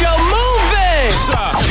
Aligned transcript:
show 0.00 0.16
moving. 0.26 1.10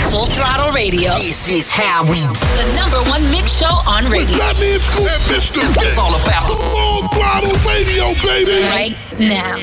Full 0.10 0.28
Throttle 0.28 0.72
Radio. 0.72 1.12
This 1.20 1.50
is 1.50 1.70
how 1.70 2.04
we 2.04 2.22
The 2.22 2.68
number 2.76 3.02
one 3.10 3.24
mix 3.32 3.60
show 3.60 3.84
on 3.84 4.06
radio. 4.08 4.38
Let 4.38 4.56
me 4.60 4.80
Scoop 4.80 5.08
and 5.12 5.24
Mr. 5.28 5.60
It's 5.84 5.98
all 5.98 6.16
about 6.16 6.48
the 6.48 6.56
Full 6.56 7.04
Throttle 7.12 7.58
Radio, 7.68 8.16
baby. 8.24 8.64
Right 8.72 8.96
now. 9.20 9.60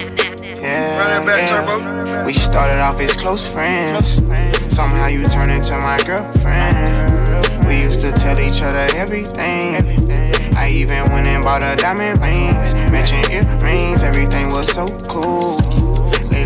Running 0.60 1.26
back, 1.26 1.48
turbo. 1.48 2.24
We 2.26 2.34
started 2.34 2.80
off 2.80 3.00
as 3.00 3.16
close 3.16 3.48
friends. 3.48 4.20
Somehow 4.74 5.06
you 5.06 5.26
turned 5.28 5.50
into 5.50 5.78
my 5.78 5.98
girlfriend. 6.04 7.66
We 7.66 7.80
used 7.80 8.00
to 8.02 8.12
tell 8.12 8.38
each 8.38 8.60
other 8.62 8.86
everything. 8.94 9.80
I 10.54 10.68
even 10.68 11.10
went 11.12 11.26
and 11.26 11.42
bought 11.42 11.62
a 11.62 11.76
diamond 11.76 12.20
rings, 12.20 12.74
matching 12.92 13.24
earrings. 13.32 14.02
Everything 14.02 14.50
was 14.50 14.68
so 14.68 14.86
cool. 15.08 15.89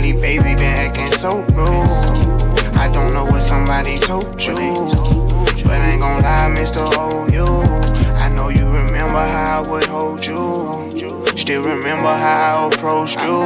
Lately, 0.04 0.20
baby, 0.20 0.54
been 0.54 0.76
acting 0.84 1.10
so 1.12 1.40
rude. 1.54 2.76
I 2.76 2.90
don't 2.92 3.14
know 3.14 3.24
what 3.24 3.40
somebody 3.40 3.96
told 3.96 4.38
you, 4.38 4.54
but 5.64 5.80
I 5.80 5.92
ain't 5.92 6.02
gon' 6.02 6.20
lie, 6.20 6.54
Mr. 6.54 6.84
OU. 6.92 7.46
Oh, 7.46 8.16
I 8.20 8.28
know 8.28 8.50
you 8.50 8.66
remember 8.66 9.16
how 9.16 9.62
I 9.64 9.70
would 9.70 9.86
hold 9.86 10.26
you. 10.26 11.26
Still 11.38 11.62
remember 11.62 12.12
how 12.12 12.64
I 12.64 12.74
approached 12.74 13.18
you. 13.22 13.40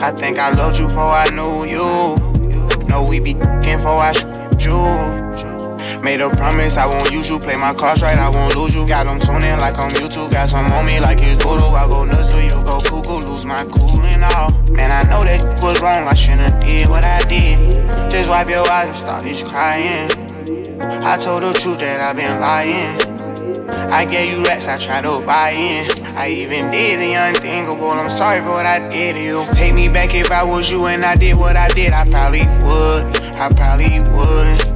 I 0.00 0.10
think 0.10 0.38
I 0.38 0.52
loved 0.52 0.78
you 0.78 0.86
before 0.86 1.10
I 1.10 1.28
knew 1.36 1.66
you. 1.68 2.16
Know 2.86 3.04
we 3.06 3.20
be 3.20 3.34
f***ing 3.34 3.76
before 3.76 4.00
I 4.00 4.12
shoot 4.12 4.64
you. 4.64 5.57
Made 6.02 6.20
a 6.20 6.30
promise 6.30 6.76
I 6.76 6.86
won't 6.86 7.10
use 7.10 7.28
you. 7.28 7.38
Play 7.38 7.56
my 7.56 7.74
cards 7.74 8.02
right, 8.02 8.18
I 8.18 8.30
won't 8.30 8.56
lose 8.56 8.74
you. 8.74 8.86
Got 8.86 9.06
them 9.06 9.20
tuning 9.20 9.58
like 9.58 9.78
I'm 9.78 9.90
YouTube. 9.90 10.30
Got 10.30 10.50
some 10.50 10.66
on 10.72 10.86
me 10.86 11.00
like 11.00 11.18
it's 11.20 11.42
voodoo. 11.42 11.74
I 11.74 11.86
go 11.86 12.04
nuts 12.04 12.30
till 12.30 12.42
you 12.42 12.50
go 12.64 12.80
cuckoo. 12.80 13.26
Lose 13.26 13.44
my 13.44 13.64
cool 13.64 14.00
and 14.02 14.24
all. 14.24 14.50
Man, 14.72 14.90
I 14.90 15.02
know 15.10 15.24
that 15.24 15.62
was 15.62 15.80
wrong. 15.80 16.06
I 16.06 16.14
shouldn't 16.14 16.64
did 16.64 16.88
what 16.88 17.04
I 17.04 17.20
did. 17.22 17.58
Just 18.10 18.30
wipe 18.30 18.48
your 18.48 18.68
eyes 18.70 18.88
and 18.88 18.96
started 18.96 19.36
crying. 19.46 20.10
I 21.02 21.16
told 21.16 21.42
the 21.42 21.52
truth 21.52 21.78
that 21.80 22.00
I've 22.00 22.16
been 22.16 22.40
lying. 22.40 23.18
I 23.90 24.04
gave 24.04 24.30
you 24.30 24.44
rats, 24.44 24.66
I 24.66 24.78
tried 24.78 25.02
to 25.02 25.24
buy 25.24 25.50
in. 25.50 25.90
I 26.16 26.28
even 26.28 26.70
did 26.70 27.00
the 27.00 27.14
unthinkable. 27.14 27.90
I'm 27.90 28.10
sorry 28.10 28.40
for 28.40 28.50
what 28.50 28.66
I 28.66 28.78
did 28.90 29.16
to 29.16 29.22
you. 29.22 29.44
Take 29.52 29.74
me 29.74 29.88
back 29.88 30.14
if 30.14 30.30
I 30.30 30.44
was 30.44 30.70
you 30.70 30.86
and 30.86 31.04
I 31.04 31.16
did 31.16 31.36
what 31.36 31.56
I 31.56 31.68
did. 31.68 31.92
I 31.92 32.04
probably 32.04 32.40
would. 32.40 33.16
I 33.36 33.48
probably 33.54 34.00
wouldn't. 34.00 34.67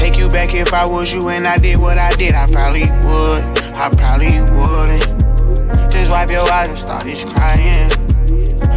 Take 0.00 0.16
you 0.16 0.28
back 0.28 0.54
if 0.54 0.72
I 0.72 0.86
was 0.86 1.12
you 1.12 1.28
and 1.28 1.46
I 1.46 1.58
did 1.58 1.78
what 1.78 1.98
I 1.98 2.10
did. 2.12 2.34
I 2.34 2.46
probably 2.46 2.88
would. 3.04 3.42
I 3.76 3.90
probably 3.92 4.40
wouldn't. 4.40 5.92
Just 5.92 6.10
wipe 6.10 6.30
your 6.30 6.50
eyes 6.50 6.68
and 6.68 6.78
started 6.78 7.18
crying. 7.36 7.92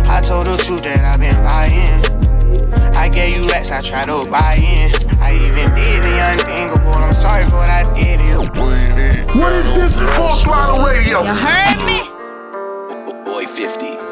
I 0.07 0.21
told 0.21 0.47
the 0.47 0.57
truth 0.57 0.83
that 0.83 0.99
I've 0.99 1.19
been 1.19 1.41
lying. 1.43 2.03
I 2.95 3.09
gave 3.09 3.37
you 3.37 3.47
rats, 3.47 3.71
I 3.71 3.81
tried 3.81 4.05
to 4.05 4.29
buy 4.29 4.55
in. 4.61 4.91
I 5.19 5.33
even 5.33 5.73
did 5.73 6.03
the 6.03 6.13
unthinkable. 6.31 6.91
I'm 6.91 7.15
sorry 7.15 7.45
for 7.45 7.51
what 7.53 7.69
I 7.69 7.83
did. 7.95 8.13
What 9.35 9.51
is 9.53 9.71
this 9.71 9.97
Full 10.15 10.35
Throttle 10.35 10.85
Radio? 10.85 11.21
You 11.23 11.33
heard 11.33 11.83
me? 11.85 13.23
Boy 13.25 13.47
50. 13.47 14.02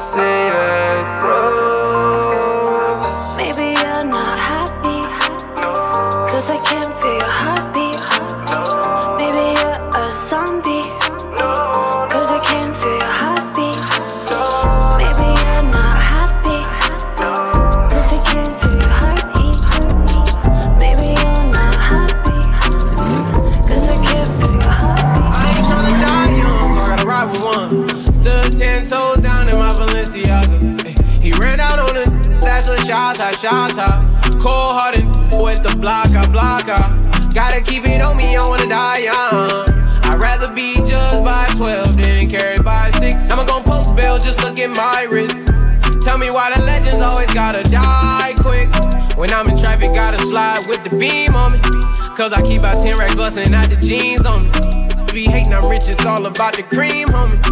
But 0.00 0.18
I 0.18 1.20
grow. 1.20 1.49
Just 44.30 44.44
look 44.44 44.60
at 44.60 44.70
my 44.70 45.02
wrist. 45.10 45.48
Tell 46.02 46.16
me 46.16 46.30
why 46.30 46.54
the 46.54 46.62
legends 46.62 47.00
always 47.00 47.32
gotta 47.34 47.62
die 47.64 48.32
quick. 48.38 48.70
When 49.18 49.32
I'm 49.32 49.48
in 49.48 49.58
traffic, 49.58 49.90
gotta 49.92 50.18
slide 50.18 50.62
with 50.68 50.84
the 50.84 50.90
beam 50.90 51.34
on 51.34 51.52
me. 51.52 51.60
Cause 52.16 52.32
I 52.32 52.40
keep 52.42 52.62
out 52.62 52.78
10 52.78 52.96
rack 52.96 53.16
bustin' 53.16 53.52
out 53.52 53.68
the 53.68 53.76
jeans 53.76 54.24
on 54.24 54.44
me. 54.44 54.50
Be 55.12 55.24
hating, 55.24 55.52
I'm 55.52 55.68
rich, 55.68 55.90
it's 55.90 56.06
all 56.06 56.24
about 56.26 56.54
the 56.54 56.62
cream, 56.62 57.08
homie. 57.08 57.42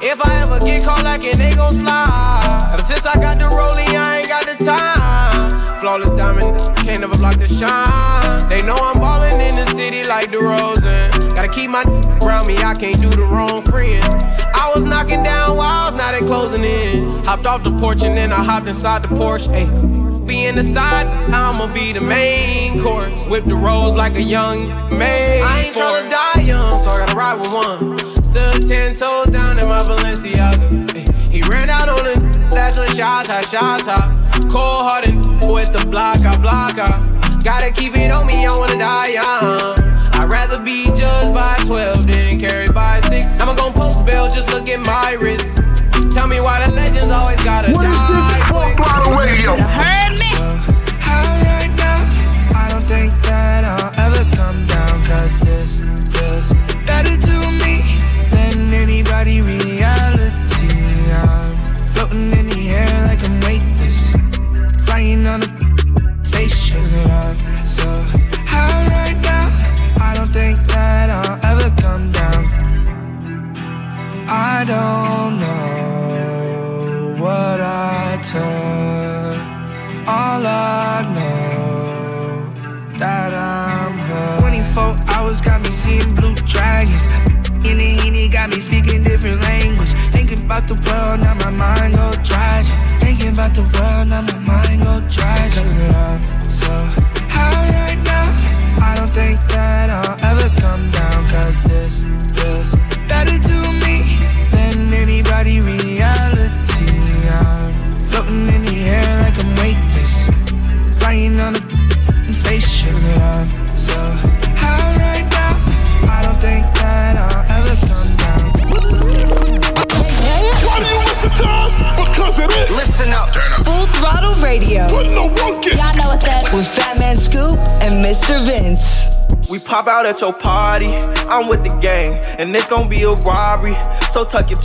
If 0.00 0.20
I 0.24 0.40
ever 0.42 0.60
get 0.60 0.84
caught 0.84 1.02
like 1.02 1.24
it, 1.24 1.36
they 1.38 1.50
gon' 1.50 1.74
slide. 1.74 2.70
Ever 2.72 2.82
since 2.84 3.04
I 3.04 3.14
got 3.14 3.38
the 3.38 3.50
rollie, 3.50 3.90
I 3.96 4.18
ain't 4.18 4.28
got 4.28 4.46
the 4.46 4.64
time. 4.64 5.80
Flawless 5.80 6.12
diamond, 6.12 6.56
can't 6.86 7.00
never 7.00 7.18
block 7.18 7.34
the 7.38 7.48
shine. 7.48 8.48
They 8.48 8.62
know 8.62 8.76
I'm 8.78 9.00
ballin' 9.00 9.40
in 9.40 9.54
the 9.56 9.66
city 9.74 10.06
like 10.06 10.30
the 10.30 10.38
Rosen. 10.38 10.77
Gotta 11.38 11.52
keep 11.52 11.70
my 11.70 11.84
around 12.20 12.48
me, 12.48 12.56
I 12.56 12.74
can't 12.74 13.00
do 13.00 13.10
the 13.10 13.22
wrong 13.22 13.62
friend. 13.62 14.04
I 14.54 14.72
was 14.74 14.84
knocking 14.84 15.22
down 15.22 15.56
walls, 15.56 15.94
now 15.94 16.10
they 16.10 16.18
closing 16.18 16.64
in. 16.64 17.22
Hopped 17.22 17.46
off 17.46 17.62
the 17.62 17.70
porch 17.78 18.02
and 18.02 18.16
then 18.16 18.32
I 18.32 18.42
hopped 18.42 18.66
inside 18.66 19.02
the 19.02 19.08
Porsche. 19.08 19.46
Ayy. 19.54 20.26
Be 20.26 20.46
in 20.46 20.56
the 20.56 20.64
side, 20.64 21.06
I'ma 21.06 21.72
be 21.72 21.92
the 21.92 22.00
main 22.00 22.82
course. 22.82 23.24
Whip 23.26 23.44
the 23.44 23.54
rolls 23.54 23.94
like 23.94 24.16
a 24.16 24.20
young 24.20 24.66
man. 24.98 25.44
I 25.44 25.66
ain't 25.66 25.76
tryna 25.76 26.10
die 26.10 26.40
young, 26.40 26.72
so 26.72 26.90
I 26.90 27.06
gotta 27.06 27.14
ride 27.14 27.34
with 27.34 27.54
one. 27.54 27.98
Stood 28.24 28.68
ten 28.68 28.96
toes 28.96 29.28
down 29.28 29.60
in 29.60 29.68
my 29.68 29.78
Balenciaga. 29.78 30.90
Ay, 30.96 31.30
He 31.30 31.40
ran 31.42 31.70
out 31.70 31.88
on 31.88 32.04
it, 32.04 32.50
that's 32.50 32.78
a 32.78 32.88
shot, 32.96 33.28
a 33.28 33.46
shot. 33.46 33.84
Cold 34.50 34.82
hearted 34.90 35.14
with 35.48 35.72
the 35.72 35.86
block, 35.88 36.18
I 36.26 36.36
block. 36.38 36.76
I 36.80 37.40
gotta 37.44 37.70
keep 37.70 37.96
it 37.96 38.10
on 38.10 38.26
me, 38.26 38.44
I 38.44 38.58
wanna 38.58 38.76
die 38.76 39.12
young. 39.12 39.97
I'd 40.18 40.32
rather 40.32 40.58
be 40.58 40.86
judged 40.86 41.32
by 41.32 41.54
12 41.64 42.06
than 42.06 42.40
carried 42.40 42.74
by 42.74 43.00
6. 43.00 43.40
I'ma 43.40 43.54
gon' 43.54 43.72
post 43.72 44.04
bail, 44.04 44.26
just 44.28 44.52
look 44.52 44.68
at 44.68 44.80
my 44.84 45.12
wrist. 45.12 45.62
Tell 46.10 46.26
me 46.26 46.40
why 46.40 46.66
the 46.66 46.72
legends 46.74 47.10
always 47.10 47.40
gotta 47.44 47.70
What 47.70 47.84
die 47.84 47.97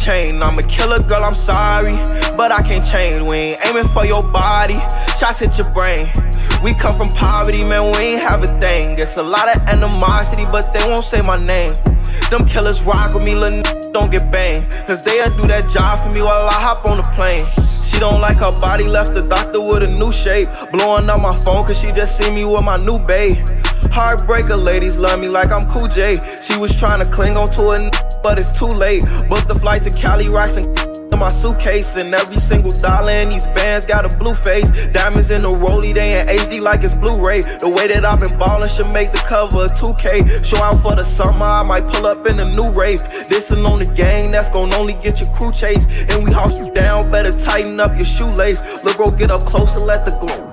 chain, 0.04 0.44
I'm 0.44 0.60
a 0.60 0.64
killer 0.64 1.02
girl, 1.02 1.24
I'm 1.24 1.34
sorry, 1.34 1.96
but 2.36 2.52
I 2.52 2.62
can't 2.62 2.86
change. 2.86 3.22
We 3.24 3.36
ain't 3.38 3.66
aiming 3.66 3.88
for 3.88 4.06
your 4.06 4.22
body, 4.22 4.80
shots 5.18 5.40
hit 5.40 5.58
your 5.58 5.70
brain. 5.70 6.12
We 6.62 6.74
come 6.74 6.98
from 6.98 7.08
poverty, 7.10 7.64
man, 7.64 7.92
we 7.92 7.98
ain't 8.16 8.22
have 8.22 8.44
a 8.44 8.48
thing. 8.60 9.00
It's 9.00 9.16
a 9.16 9.24
lot 9.24 9.48
of 9.56 9.62
animosity, 9.68 10.44
but 10.52 10.74
they 10.74 10.86
won't 10.88 11.06
say 11.06 11.22
my 11.22 11.38
name. 11.38 11.74
Them 12.30 12.46
killers 12.46 12.84
rock 12.84 13.14
with 13.14 13.24
me, 13.24 13.34
little 13.36 13.60
n- 13.60 13.92
don't 13.94 14.12
get 14.12 14.30
banged. 14.32 14.70
Cause 14.88 15.04
they'll 15.06 15.30
do 15.38 15.48
that 15.48 15.70
job 15.70 16.00
for 16.00 16.10
me 16.10 16.22
while 16.22 16.48
I 16.50 16.54
hop 16.54 16.86
on 16.86 16.98
the 16.98 17.04
plane. 17.16 17.46
She 17.86 17.98
don't 18.00 18.20
like 18.20 18.38
her 18.38 18.52
body, 18.60 18.86
left 18.86 19.14
the 19.14 19.22
doctor 19.22 19.62
with 19.62 19.84
a 19.84 19.88
new 19.88 20.12
shape. 20.12 20.50
Blowing 20.72 21.10
up 21.10 21.22
my 21.22 21.36
phone 21.36 21.66
cause 21.66 21.80
she 21.80 21.92
just 21.94 22.18
see 22.18 22.30
me 22.30 22.44
with 22.44 22.64
my 22.64 22.78
new 22.78 23.00
babe. 23.00 23.38
Heartbreaker 23.92 24.62
ladies 24.62 24.98
love 24.98 25.20
me 25.20 25.28
like 25.30 25.52
I'm 25.52 25.68
Cool 25.70 25.88
J. 25.88 26.18
She 26.42 26.58
was 26.58 26.76
trying 26.76 27.04
to 27.04 27.12
cling 27.12 27.38
on 27.38 27.50
to 27.52 27.62
a 27.72 27.80
n- 27.80 27.92
but 28.24 28.40
it's 28.40 28.58
too 28.58 28.66
late. 28.66 29.04
Booked 29.30 29.48
the 29.48 29.56
flight 29.60 29.84
to 29.84 29.90
Cali, 29.92 30.30
rocks 30.30 30.58
and 30.58 30.68
in 31.14 31.20
my 31.20 31.30
suitcase 31.30 31.96
and 31.96 32.14
every 32.16 32.38
single 32.38 32.72
dollar 32.72 33.12
in 33.12 33.30
these 33.30 33.46
bands 33.48 33.86
got 33.86 34.04
a 34.12 34.18
blue 34.18 34.34
face. 34.34 34.66
Diamonds 34.88 35.30
in 35.30 35.44
the 35.44 35.50
rollie, 35.50 35.94
they 35.94 36.20
in 36.20 36.28
HD 36.28 36.60
like 36.60 36.84
it's 36.84 36.96
Blu-ray. 36.96 37.42
The 37.42 37.70
way 37.70 37.88
that 37.88 38.04
I've 38.04 38.20
been 38.20 38.38
ballin' 38.40 38.70
should 38.70 38.90
make 38.90 39.12
the 39.12 39.20
cover 39.20 39.66
of 39.66 39.72
2K. 39.74 40.44
Show 40.44 40.58
out 40.58 40.82
for 40.82 40.96
the 40.96 41.04
summer, 41.04 41.46
I 41.46 41.64
might 41.64 41.88
pull 41.88 42.06
up 42.08 42.26
in 42.26 42.40
a 42.40 42.46
new 42.46 42.70
rave. 42.72 43.02
This'n 43.04 43.64
on 43.70 43.80
the 43.80 43.94
gang, 43.94 44.32
that's 44.32 44.50
gon' 44.50 44.74
only 44.74 44.94
get 44.94 45.20
your 45.20 45.30
crew 45.34 45.52
chased. 45.52 45.88
And 46.10 46.24
we 46.24 46.32
house 46.32 46.58
you 46.58 46.72
down, 46.72 47.12
better 47.12 47.32
tighten 47.32 47.80
up 47.80 47.96
your 47.96 48.06
shoelace. 48.06 48.84
Look, 48.84 48.98
bro, 48.98 49.12
get 49.12 49.30
up 49.30 49.46
close 49.46 49.76
and 49.76 49.86
let 49.86 50.06
the 50.06 50.18
glow. 50.18 50.53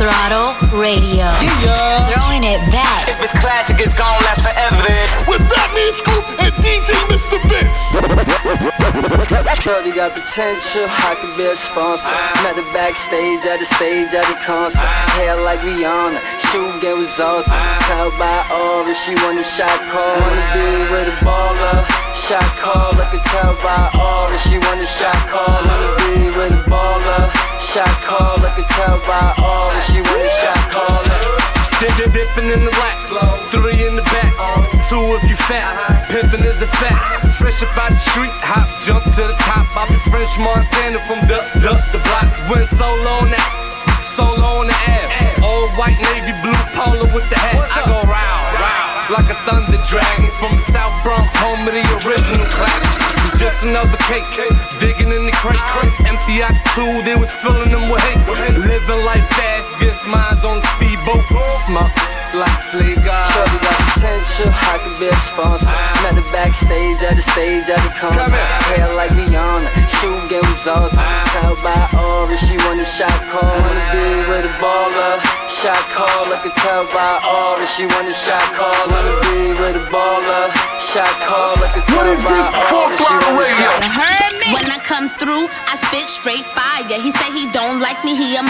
Throttle 0.00 0.56
Radio. 0.80 1.28
Yeah. 1.44 2.08
Throwing 2.08 2.40
it 2.40 2.56
back. 2.72 3.04
If 3.04 3.20
it's 3.20 3.36
classic, 3.36 3.76
it's 3.84 3.92
gon' 3.92 4.16
last 4.24 4.40
forever. 4.40 4.80
With 5.28 5.44
that 5.52 5.68
mean 5.76 5.92
Scoop 5.92 6.24
and 6.40 6.56
DJ 6.56 6.96
Mr. 7.12 7.36
Vince. 7.44 7.76
Shorty 9.60 9.92
got 9.92 10.16
potential, 10.16 10.88
I 10.88 11.20
could 11.20 11.36
be 11.36 11.44
a 11.44 11.54
sponsor. 11.54 12.16
Ah. 12.16 12.32
Met 12.40 12.56
her 12.56 12.72
backstage 12.72 13.44
at 13.44 13.60
the 13.60 13.68
stage 13.68 14.16
at 14.16 14.24
the 14.24 14.40
concert. 14.40 14.80
Ah. 14.88 15.20
Hair 15.20 15.36
like 15.44 15.60
Rihanna, 15.60 16.16
shoe 16.48 16.80
game 16.80 16.96
was 16.96 17.20
awesome. 17.20 17.60
Tell 17.84 18.08
by 18.16 18.40
aura, 18.56 18.94
she 18.96 19.12
want 19.20 19.36
a 19.36 19.44
shot 19.44 19.68
call. 19.92 20.16
Wanna 20.16 20.48
be 20.56 20.64
with 20.96 21.12
a 21.12 21.16
baller, 21.20 21.84
shot 22.30 22.54
call. 22.62 22.94
I 22.94 23.10
can 23.10 23.22
tell 23.26 23.58
by 23.58 23.90
all 23.98 24.30
that 24.30 24.38
she 24.46 24.54
want 24.62 24.78
a 24.78 24.86
shot 24.86 25.18
call. 25.26 25.50
Wanna 25.50 25.98
be 25.98 26.30
with 26.30 26.54
a 26.54 26.62
baller, 26.70 27.26
shot 27.58 27.90
call. 28.06 28.38
I 28.38 28.54
can 28.54 28.70
tell 28.70 29.02
by 29.02 29.34
all 29.42 29.74
that 29.74 29.82
she 29.90 29.98
want 29.98 30.22
a 30.22 30.30
shot 30.38 30.62
call. 30.70 31.02
Dip, 31.82 31.90
dip, 31.98 32.14
dipping 32.14 32.54
in 32.54 32.62
the 32.62 32.70
rack. 32.78 32.94
Three 33.50 33.82
in 33.82 33.98
the 33.98 34.06
back. 34.14 34.30
Two 34.86 35.02
if 35.18 35.26
you 35.26 35.34
fat. 35.50 35.74
Pimpin' 36.06 36.46
is 36.46 36.62
a 36.62 36.70
fact. 36.78 37.34
Fresh 37.34 37.66
up 37.66 37.74
out 37.74 37.90
the 37.90 37.98
street, 37.98 38.30
hop, 38.38 38.68
jump 38.86 39.02
to 39.02 39.26
the 39.26 39.34
top. 39.42 39.66
I 39.74 39.90
be 39.90 39.98
French 40.06 40.30
Montana 40.38 41.02
from 41.10 41.18
the, 41.26 41.42
the, 41.58 41.74
the 41.90 41.98
block. 41.98 42.30
Went 42.46 42.70
solo 42.70 43.26
on 43.26 43.34
that, 43.34 43.50
solo 44.06 44.62
on 44.62 44.70
the 44.70 44.78
air. 44.86 45.10
Old 45.42 45.74
white 45.74 45.98
navy 45.98 46.30
blue 46.46 46.54
polo 46.78 47.10
with 47.10 47.26
the 47.26 47.38
hat. 47.42 47.58
I 47.74 47.82
go 47.90 47.98
round, 48.06 48.54
round, 48.54 48.89
like 49.10 49.28
a 49.28 49.34
thunder 49.42 49.78
dragon 49.90 50.30
from 50.38 50.54
the 50.54 50.62
South 50.62 50.94
Bronx, 51.02 51.34
home 51.36 51.66
of 51.66 51.74
the 51.74 51.82
original 52.06 52.46
clappers. 52.54 53.38
Just 53.38 53.64
another 53.64 53.96
case, 54.06 54.30
digging 54.78 55.10
in 55.10 55.26
the 55.26 55.32
crates. 55.32 55.60
Empty 56.06 56.42
out 56.42 56.54
the 56.54 56.70
two, 56.74 57.02
they 57.02 57.16
was 57.16 57.30
filling 57.42 57.70
them 57.70 57.90
with 57.90 58.00
hate. 58.02 58.54
Living 58.56 59.04
life 59.04 59.26
fast, 59.34 59.78
gets 59.80 60.06
mines 60.06 60.44
on 60.44 60.60
the 60.60 60.66
speedboat. 60.76 61.24
Smoke 61.66 61.90
like 62.34 62.58
Slay 62.62 62.94
God. 63.02 63.26
Shorty 63.34 63.58
got 63.58 63.78
potential, 63.94 64.50
I 64.54 64.78
could 64.78 64.98
be 65.00 65.08
a 65.08 65.16
sponsor. 65.18 65.66
Ah. 65.66 66.06
Met 66.06 66.22
her 66.22 66.30
backstage 66.30 67.02
at 67.02 67.16
the 67.16 67.22
stage 67.22 67.66
at 67.66 67.82
the 67.82 67.92
concert. 67.98 68.30
Hair 68.70 68.94
like 68.94 69.10
Rihanna, 69.10 69.70
shoe 69.98 70.22
game 70.30 70.46
was 70.46 70.66
awesome. 70.66 70.98
Ah. 71.00 71.26
Tell 71.34 71.56
by 71.58 71.80
aura, 71.98 72.36
she 72.36 72.56
want 72.62 72.80
a 72.80 72.86
shot 72.86 73.10
call. 73.26 73.42
Wanna 73.42 73.82
ah. 73.82 73.90
be 73.90 74.04
with 74.30 74.46
a 74.46 74.54
baller, 74.62 75.39
shot 75.60 75.76
call. 75.92 76.32
I 76.32 76.40
can 76.40 76.56
tell 76.56 76.88
by 76.88 77.20
aura, 77.20 77.68
she 77.68 77.84
want 77.84 78.08
a 78.08 78.16
shot 78.16 78.40
call. 78.56 78.72
Wanna 78.88 79.12
be 79.28 79.52
with 79.60 79.76
a 79.76 79.84
baller, 79.92 80.48
shot 80.80 81.12
call. 81.20 81.52
I 81.60 81.68
can 81.76 81.84
tell 81.84 82.00
What 82.00 82.08
is 82.08 82.24
by 82.24 82.32
this 82.32 82.48
aura, 82.72 82.96
she 82.96 83.04
want 83.04 83.28
a 83.28 83.32
Radio? 83.36 83.68
shot 83.68 83.84
Heard 83.92 84.34
me? 84.40 84.48
When 84.56 84.68
I 84.72 84.80
come 84.80 85.12
through, 85.20 85.52
I 85.68 85.76
spit 85.76 86.08
straight 86.08 86.48
fire. 86.56 86.88
He 86.88 87.12
say 87.12 87.28
he 87.36 87.52
don't 87.52 87.76
like 87.76 88.00
me, 88.08 88.16
he 88.16 88.40
a 88.40 88.42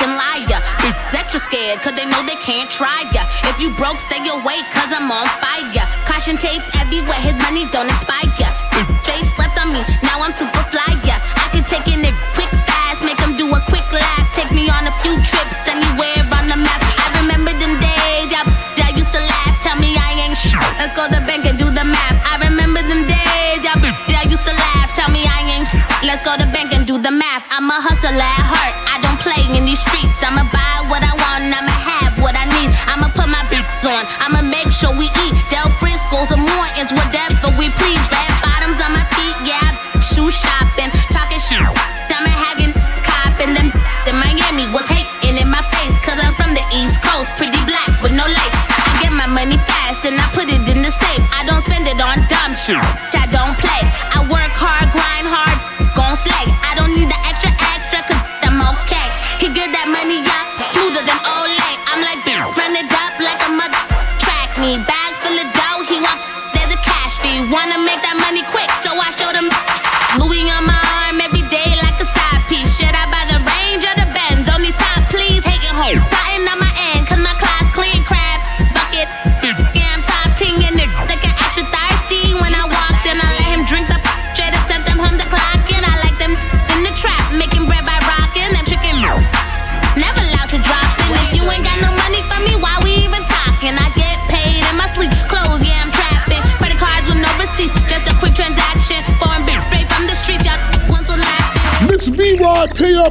fucking 0.00 0.12
liar. 0.12 0.60
Bitch, 0.84 1.16
extra 1.16 1.40
scared, 1.40 1.80
cause 1.80 1.96
they 1.96 2.04
know 2.04 2.20
they 2.28 2.36
can't 2.44 2.68
try 2.68 3.08
ya. 3.16 3.24
If 3.48 3.56
you 3.56 3.72
broke, 3.72 3.96
stay 3.96 4.20
away, 4.20 4.60
cause 4.68 4.92
I'm 4.92 5.08
on 5.08 5.28
fire. 5.40 5.84
Caution 6.04 6.36
tape 6.36 6.60
everywhere, 6.76 7.20
his 7.24 7.40
money 7.40 7.64
don't 7.72 7.88
expire. 7.88 8.28
Bitch, 8.76 8.88
Straight 9.00 9.24
slept 9.32 9.56
on 9.56 9.72
me, 9.72 9.80
now 10.04 10.20
I'm 10.20 10.32
super 10.32 10.60
fly 10.68 10.92
ya. 11.08 11.16
I 11.40 11.48
can 11.56 11.64
take 11.64 11.88
in 11.88 12.04
it 12.04 12.12
quick, 12.36 12.52
fast, 12.68 13.00
make 13.00 13.16
him 13.16 13.36
do 13.36 13.48
a 13.48 13.60
quick 13.64 13.88
lap. 13.92 14.28
Take 14.36 14.52
me 14.52 14.68
on 14.68 14.84
a 14.84 14.92
few 15.00 15.16
trips, 15.24 15.56
anywhere 15.64 16.20
on 16.20 16.28
the. 16.28 16.39
I 16.39 16.39
Let's 20.80 20.96
go 20.96 21.04
to 21.04 21.12
the 21.12 21.20
bank 21.28 21.44
and 21.44 21.60
do 21.60 21.68
the 21.68 21.84
math. 21.84 22.16
I 22.24 22.40
remember 22.40 22.80
them 22.80 23.04
days, 23.04 23.60
y'all, 23.60 23.76
y'all 24.08 24.24
used 24.24 24.48
to 24.48 24.54
laugh, 24.56 24.88
tell 24.96 25.12
me 25.12 25.28
I 25.28 25.60
ain't. 25.60 25.68
Let's 26.08 26.24
go 26.24 26.32
to 26.32 26.40
the 26.40 26.48
bank 26.56 26.72
and 26.72 26.88
do 26.88 26.96
the 26.96 27.12
math. 27.12 27.44
I'm 27.52 27.68
a 27.68 27.76
hustler 27.76 28.16
at 28.16 28.44
heart, 28.48 28.72
I 28.88 28.96
don't 29.04 29.20
play 29.20 29.44
in 29.52 29.68
these 29.68 29.76
streets. 29.76 30.16
I'ma 30.24 30.48
buy 30.48 30.76
what 30.88 31.04
I 31.04 31.12
want, 31.20 31.52
I'ma 31.52 31.68
have 31.68 32.16
what 32.24 32.32
I 32.32 32.48
need. 32.56 32.72
I'ma 32.88 33.12
put 33.12 33.28
my 33.28 33.44
bitch 33.52 33.68
on, 33.92 34.08
I'ma 34.24 34.39
on 52.76 53.09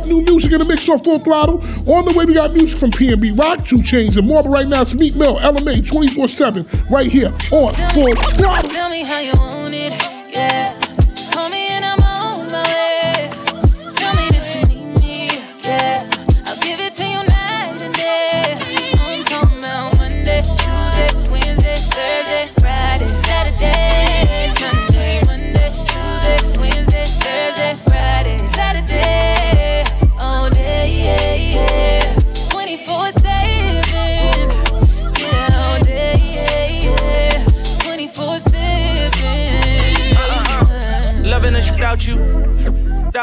New 0.06 0.22
music 0.22 0.52
in 0.52 0.60
the 0.60 0.66
mix 0.66 0.88
on 0.90 1.04
Full 1.04 1.20
Throttle. 1.20 1.62
On 1.88 2.06
the 2.06 2.14
way, 2.16 2.26
we 2.26 2.34
got 2.34 2.54
music 2.54 2.80
from 2.80 2.92
PNB 2.92 3.38
Rock, 3.38 3.66
2 3.66 3.78
Chainz, 3.78 4.18
and 4.18 4.28
more. 4.28 4.44
But 4.44 4.50
right 4.50 4.68
now, 4.68 4.82
it's 4.82 4.94
Meek 4.94 5.16
Mill, 5.16 5.40
Ella 5.40 5.62
Mai 5.62 5.82
24 5.82 6.28
7, 6.28 6.66
right 6.90 7.08
here 7.12 7.28
on 7.52 7.74
Full 7.94 8.16
Throttle. 8.16 8.70
Tell 8.70 8.90
me 8.90 9.04
how 9.04 9.20
you 9.20 9.34
want 9.34 9.74
it, 9.74 9.92
yeah. 10.34 10.79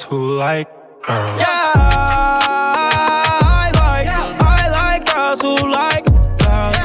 Girls 0.00 0.02
who 0.02 0.36
like 0.36 0.68
girls. 1.02 1.40
Yeah, 1.40 1.72
I 3.44 3.70
like, 3.74 4.08
I 4.08 4.68
like 4.72 5.04
girls 5.06 5.40
who 5.42 5.56
like 5.70 6.04
girls. 6.04 6.76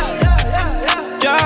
Yeah, 1.23 1.37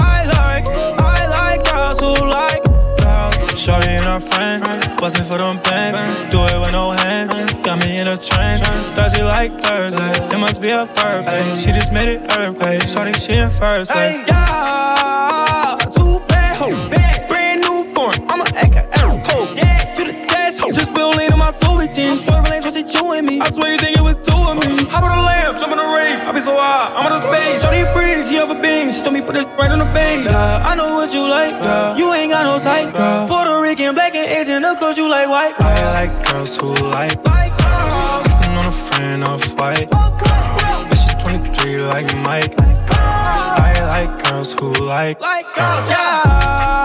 I 0.00 0.24
like, 0.36 0.68
I 1.00 1.26
like 1.30 1.64
girls 1.64 2.00
who 2.00 2.12
like 2.26 2.62
girls. 2.98 3.60
Shorty 3.60 3.88
and 3.88 4.04
her 4.04 4.20
friend, 4.20 4.64
bustin' 4.98 5.24
for 5.24 5.38
them 5.38 5.58
bands. 5.62 6.00
Do 6.30 6.44
it 6.44 6.58
with 6.60 6.72
no 6.72 6.90
hands, 6.90 7.32
got 7.62 7.78
me 7.80 7.98
in 7.98 8.08
a 8.08 8.16
trance. 8.16 8.62
Thursday 8.96 9.22
like 9.22 9.50
Thursday, 9.60 10.12
it 10.34 10.38
must 10.38 10.60
be 10.60 10.70
a 10.70 10.86
birthday. 10.86 11.54
She 11.56 11.72
just 11.72 11.92
made 11.92 12.08
it 12.08 12.22
earthquake. 12.32 12.82
Shorty, 12.82 13.12
she 13.14 13.36
in 13.36 13.50
first 13.50 13.90
place. 13.90 14.16
Yeah, 14.28 15.05
10. 21.96 22.12
I 22.12 22.16
swear, 22.20 22.42
lanes, 22.42 22.64
what's 22.66 22.76
it 22.76 22.92
you 22.92 23.12
and 23.12 23.26
me? 23.26 23.40
I 23.40 23.50
swear 23.50 23.72
you 23.72 23.78
think 23.78 23.96
it 23.96 24.02
was 24.02 24.16
two 24.16 24.36
of 24.36 24.60
me. 24.60 24.84
Hop 24.92 25.02
on 25.02 25.16
a 25.16 25.22
lamp, 25.22 25.58
jump 25.58 25.72
on 25.72 25.78
a 25.78 25.96
rave. 25.96 26.20
I 26.28 26.30
be 26.30 26.40
so 26.40 26.52
high, 26.52 26.92
I'm 26.92 27.06
on 27.08 27.12
the 27.16 27.24
space. 27.24 27.62
Tony 27.62 28.26
she 28.26 28.34
he 28.34 28.38
over 28.38 28.52
bing. 28.60 28.92
She 28.92 29.00
told 29.00 29.14
me 29.14 29.22
put 29.22 29.34
it 29.34 29.46
right 29.56 29.70
on 29.70 29.78
the 29.78 29.86
page. 29.96 30.24
Girl, 30.24 30.34
I 30.36 30.74
know 30.74 30.94
what 30.96 31.14
you 31.14 31.26
like, 31.26 31.56
girl. 31.62 31.96
You 31.96 32.12
ain't 32.12 32.30
got 32.32 32.44
no 32.44 32.58
type, 32.62 32.92
girl. 32.92 33.26
Puerto 33.28 33.62
Rican, 33.62 33.94
black 33.94 34.14
and 34.14 34.28
Asian, 34.28 34.62
of 34.62 34.78
course 34.78 34.98
you 34.98 35.08
like 35.08 35.28
white. 35.30 35.56
Girl. 35.56 35.66
I 35.66 36.04
like 36.04 36.12
girls 36.28 36.54
who 36.56 36.74
like, 36.74 37.16
like 37.24 37.56
girls. 37.56 38.26
Kissing 38.26 38.52
on 38.60 38.66
a 38.66 38.70
friend 38.70 39.24
of 39.24 39.40
white. 39.58 39.90
But 39.90 40.96
she's 40.96 41.14
23 41.24 41.78
like 41.80 42.14
Mike. 42.18 42.54
I 42.90 43.72
like 43.88 44.12
girls 44.22 44.52
who 44.52 44.70
like, 44.84 45.18
like 45.22 45.46
girls. 45.54 45.80
girls. 45.80 45.88
Yeah. 45.88 46.75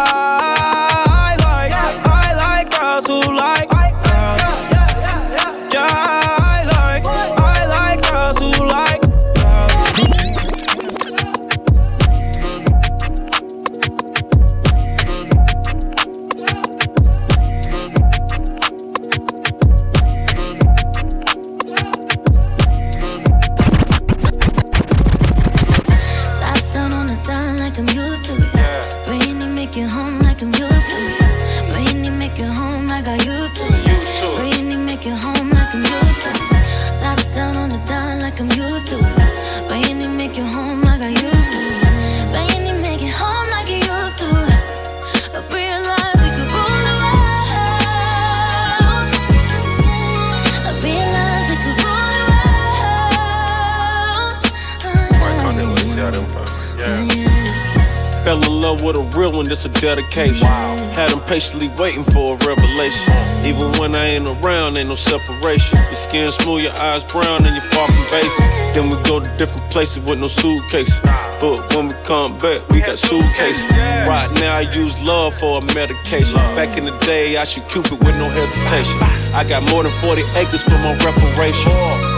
Real 59.81 59.89
one, 59.89 60.01
this 60.01 60.11
a 60.11 60.11
dedication. 60.11 60.47
Had 60.93 61.11
them 61.11 61.21
patiently 61.21 61.69
waiting 61.79 62.03
for 62.03 62.35
a 62.35 62.47
revelation. 62.47 63.13
Mm. 63.13 63.45
Even 63.45 63.71
when 63.79 63.95
I 63.95 64.05
ain't 64.05 64.27
around, 64.27 64.77
ain't 64.77 64.89
no 64.89 64.95
separation. 64.95 65.77
Your 65.77 65.95
skin 65.95 66.31
smooth, 66.31 66.63
your 66.63 66.73
eyes 66.77 67.03
brown, 67.03 67.45
and 67.45 67.55
you're 67.55 67.71
far 67.71 67.87
from 67.87 68.03
basic. 68.11 68.45
Then 68.73 68.89
we 68.89 69.01
go 69.03 69.19
to 69.19 69.37
different 69.37 69.69
places 69.71 70.03
with 70.03 70.19
no 70.19 70.27
suitcase. 70.27 70.99
But 71.39 71.75
when 71.75 71.87
we 71.87 71.93
come 72.03 72.37
back, 72.37 72.67
we 72.69 72.81
got 72.81 72.97
suitcases. 72.97 73.65
Right 74.07 74.29
now, 74.35 74.57
I 74.57 74.61
use 74.61 74.99
love 75.03 75.33
for 75.35 75.59
a 75.59 75.61
medication. 75.73 76.39
Back 76.55 76.77
in 76.77 76.85
the 76.85 76.97
day, 76.99 77.37
I 77.37 77.45
should 77.45 77.67
Cupid 77.69 77.99
with 77.99 78.15
no 78.17 78.27
hesitation. 78.29 78.97
I 79.33 79.45
got 79.47 79.63
more 79.71 79.83
than 79.83 79.93
40 80.03 80.21
acres 80.35 80.61
for 80.63 80.77
my 80.83 80.93
reparation. 80.99 81.71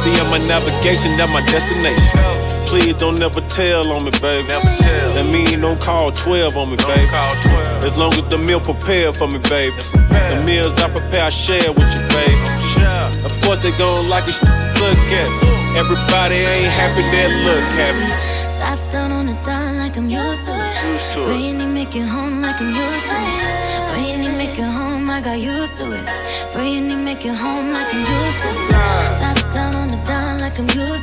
Be 0.04 0.18
on 0.20 0.32
my 0.32 0.40
navigation, 0.40 1.16
that 1.18 1.30
my 1.30 1.46
destination. 1.46 2.33
Please 2.68 2.96
don't 2.96 3.20
never 3.20 3.42
tell 3.42 3.92
on 3.92 4.06
me, 4.06 4.12
baby. 4.22 4.48
That 4.50 5.26
mean 5.32 5.62
don't 5.62 5.80
call 5.80 6.12
12 6.12 6.58
on 6.58 6.72
me, 6.72 6.78
baby. 6.78 7.10
As 7.86 7.98
long 7.98 8.14
as 8.14 8.24
the 8.30 8.38
meal 8.38 8.60
prepared 8.60 9.16
for 9.16 9.28
me, 9.28 9.40
baby. 9.40 9.78
The 10.10 10.42
meals 10.46 10.78
I 10.80 10.90
prepare, 10.90 11.26
I 11.26 11.30
share 11.30 11.72
with 11.72 11.94
you, 11.94 12.02
baby. 12.10 12.40
Oh, 12.86 13.26
of 13.26 13.34
course 13.42 13.62
they 13.64 13.72
gon' 13.78 14.10
like 14.10 14.28
it, 14.28 14.42
look 14.82 14.98
at 14.98 15.30
it. 15.30 15.78
Everybody 15.78 16.36
ain't 16.36 16.72
happy, 16.72 17.04
they 17.12 17.28
look 17.46 17.64
happy. 17.80 18.08
Top 18.60 18.80
down 18.92 19.12
on 19.12 19.26
the 19.28 19.34
dime 19.44 19.78
like 19.78 19.98
I'm 19.98 20.10
used 20.10 20.46
to 20.46 20.54
it. 20.54 21.26
Brainy 21.26 21.66
make 21.66 21.96
it 21.96 22.08
home 22.08 22.42
like 22.42 22.60
I'm 22.62 22.74
used 22.74 23.06
to 23.10 23.16
it. 23.16 23.94
Brainy 23.94 24.30
make 24.38 24.58
it 24.58 24.64
home 24.64 25.08
like 25.08 25.28
I 25.28 25.36
used 25.36 25.76
to 25.78 25.92
it. 25.92 26.06
Brainy 26.54 26.96
make 26.96 27.26
it 27.26 27.36
home 27.36 27.72
like 27.74 27.94
I'm 27.94 28.00
used 28.00 28.42
to 28.44 28.50
it. 28.50 28.72
Top 29.22 29.54
down 29.54 29.76
on 29.76 29.88
the 29.90 29.98
dime 30.06 30.40
like 30.40 30.58
I'm 30.60 30.66
used 30.66 30.78
to 30.78 30.90
it. 30.90 31.03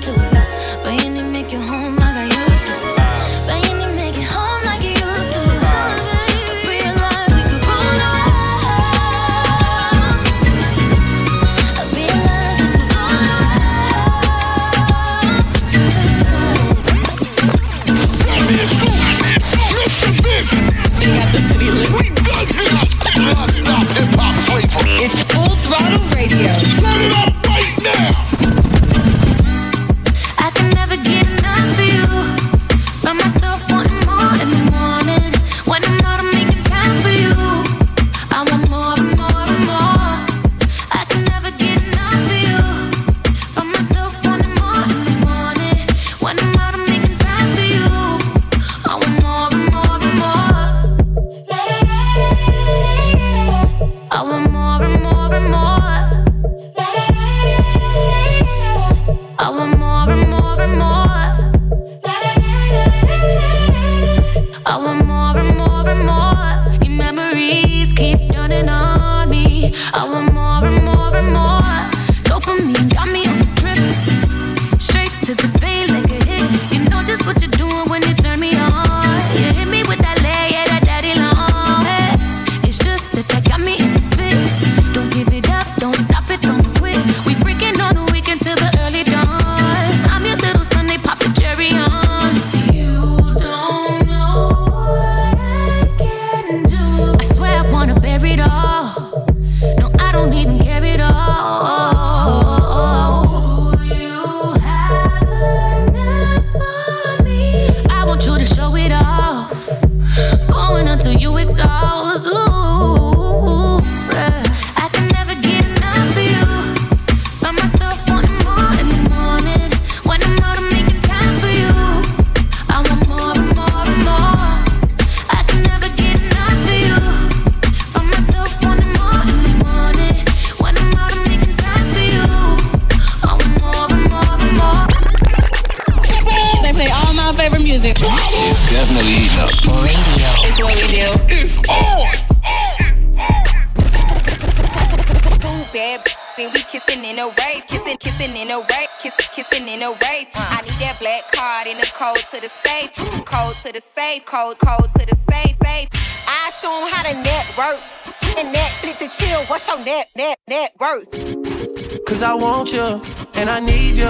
Want 162.41 162.73
you, 162.73 163.01
and 163.35 163.51
I 163.51 163.61
need 163.61 163.97
you, 163.97 164.07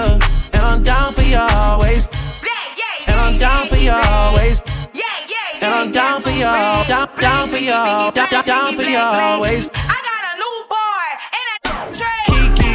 and 0.53 0.61
I'm 0.63 0.81
down 0.83 1.11
for 1.13 1.21
you 1.21 1.37
always. 1.37 2.07
And 3.07 3.19
I'm 3.19 3.37
down 3.37 3.67
for 3.67 3.75
you 3.75 3.91
always. 3.91 4.61
And 5.61 5.73
I'm 5.73 5.91
down 5.91 6.21
for 6.21 6.29
you, 6.29 6.39
down, 6.87 7.09
down 7.19 7.49
for 7.49 7.57
you, 7.57 7.71
down, 7.71 8.13
down, 8.13 8.45
down 8.45 8.75
for 8.75 8.83
you 8.83 8.97
always. 8.97 9.69
Kiki, 12.25 12.71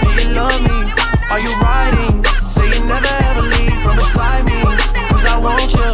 do 0.00 0.08
you 0.22 0.34
love 0.34 0.62
me? 0.62 0.92
Are 1.30 1.40
you 1.40 1.52
riding? 1.58 2.24
Say 2.48 2.66
you 2.72 2.84
never 2.86 3.14
ever 3.28 3.42
leave 3.42 3.82
from 3.82 3.96
beside 3.96 4.44
me. 4.44 4.62
Cause 5.10 5.24
I 5.26 5.38
want 5.42 5.72
you, 5.74 5.90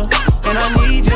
and 0.48 0.58
I 0.58 0.88
need 0.88 1.06
you, 1.06 1.15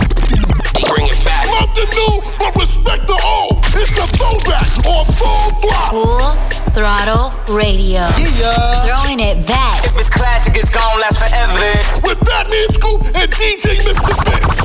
Bring 0.87 1.07
it 1.07 1.23
back. 1.25 1.45
Love 1.47 1.73
the 1.75 1.85
new, 1.93 2.13
but 2.39 2.55
respect 2.55 3.07
the 3.07 3.19
old. 3.23 3.59
It's 3.73 3.97
a 3.97 4.07
throwback 4.17 4.69
on 4.85 5.05
full 5.17 5.49
block. 5.61 5.91
Full 5.91 6.51
Throttle 6.73 7.31
Radio. 7.53 8.07
Yeah. 8.15 8.83
Throwing 8.87 9.19
it 9.19 9.45
back. 9.45 9.83
If 9.83 9.97
it's 9.99 10.09
classic, 10.09 10.55
it's 10.55 10.69
gon' 10.69 10.99
last 11.01 11.19
forever. 11.19 11.59
With 12.07 12.19
that, 12.21 12.47
me 12.47 12.63
and 12.63 12.73
Scoop 12.73 13.01
and 13.11 13.29
DJ 13.35 13.83
Mr. 13.83 14.15
Vince. 14.23 14.59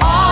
All 0.00 0.31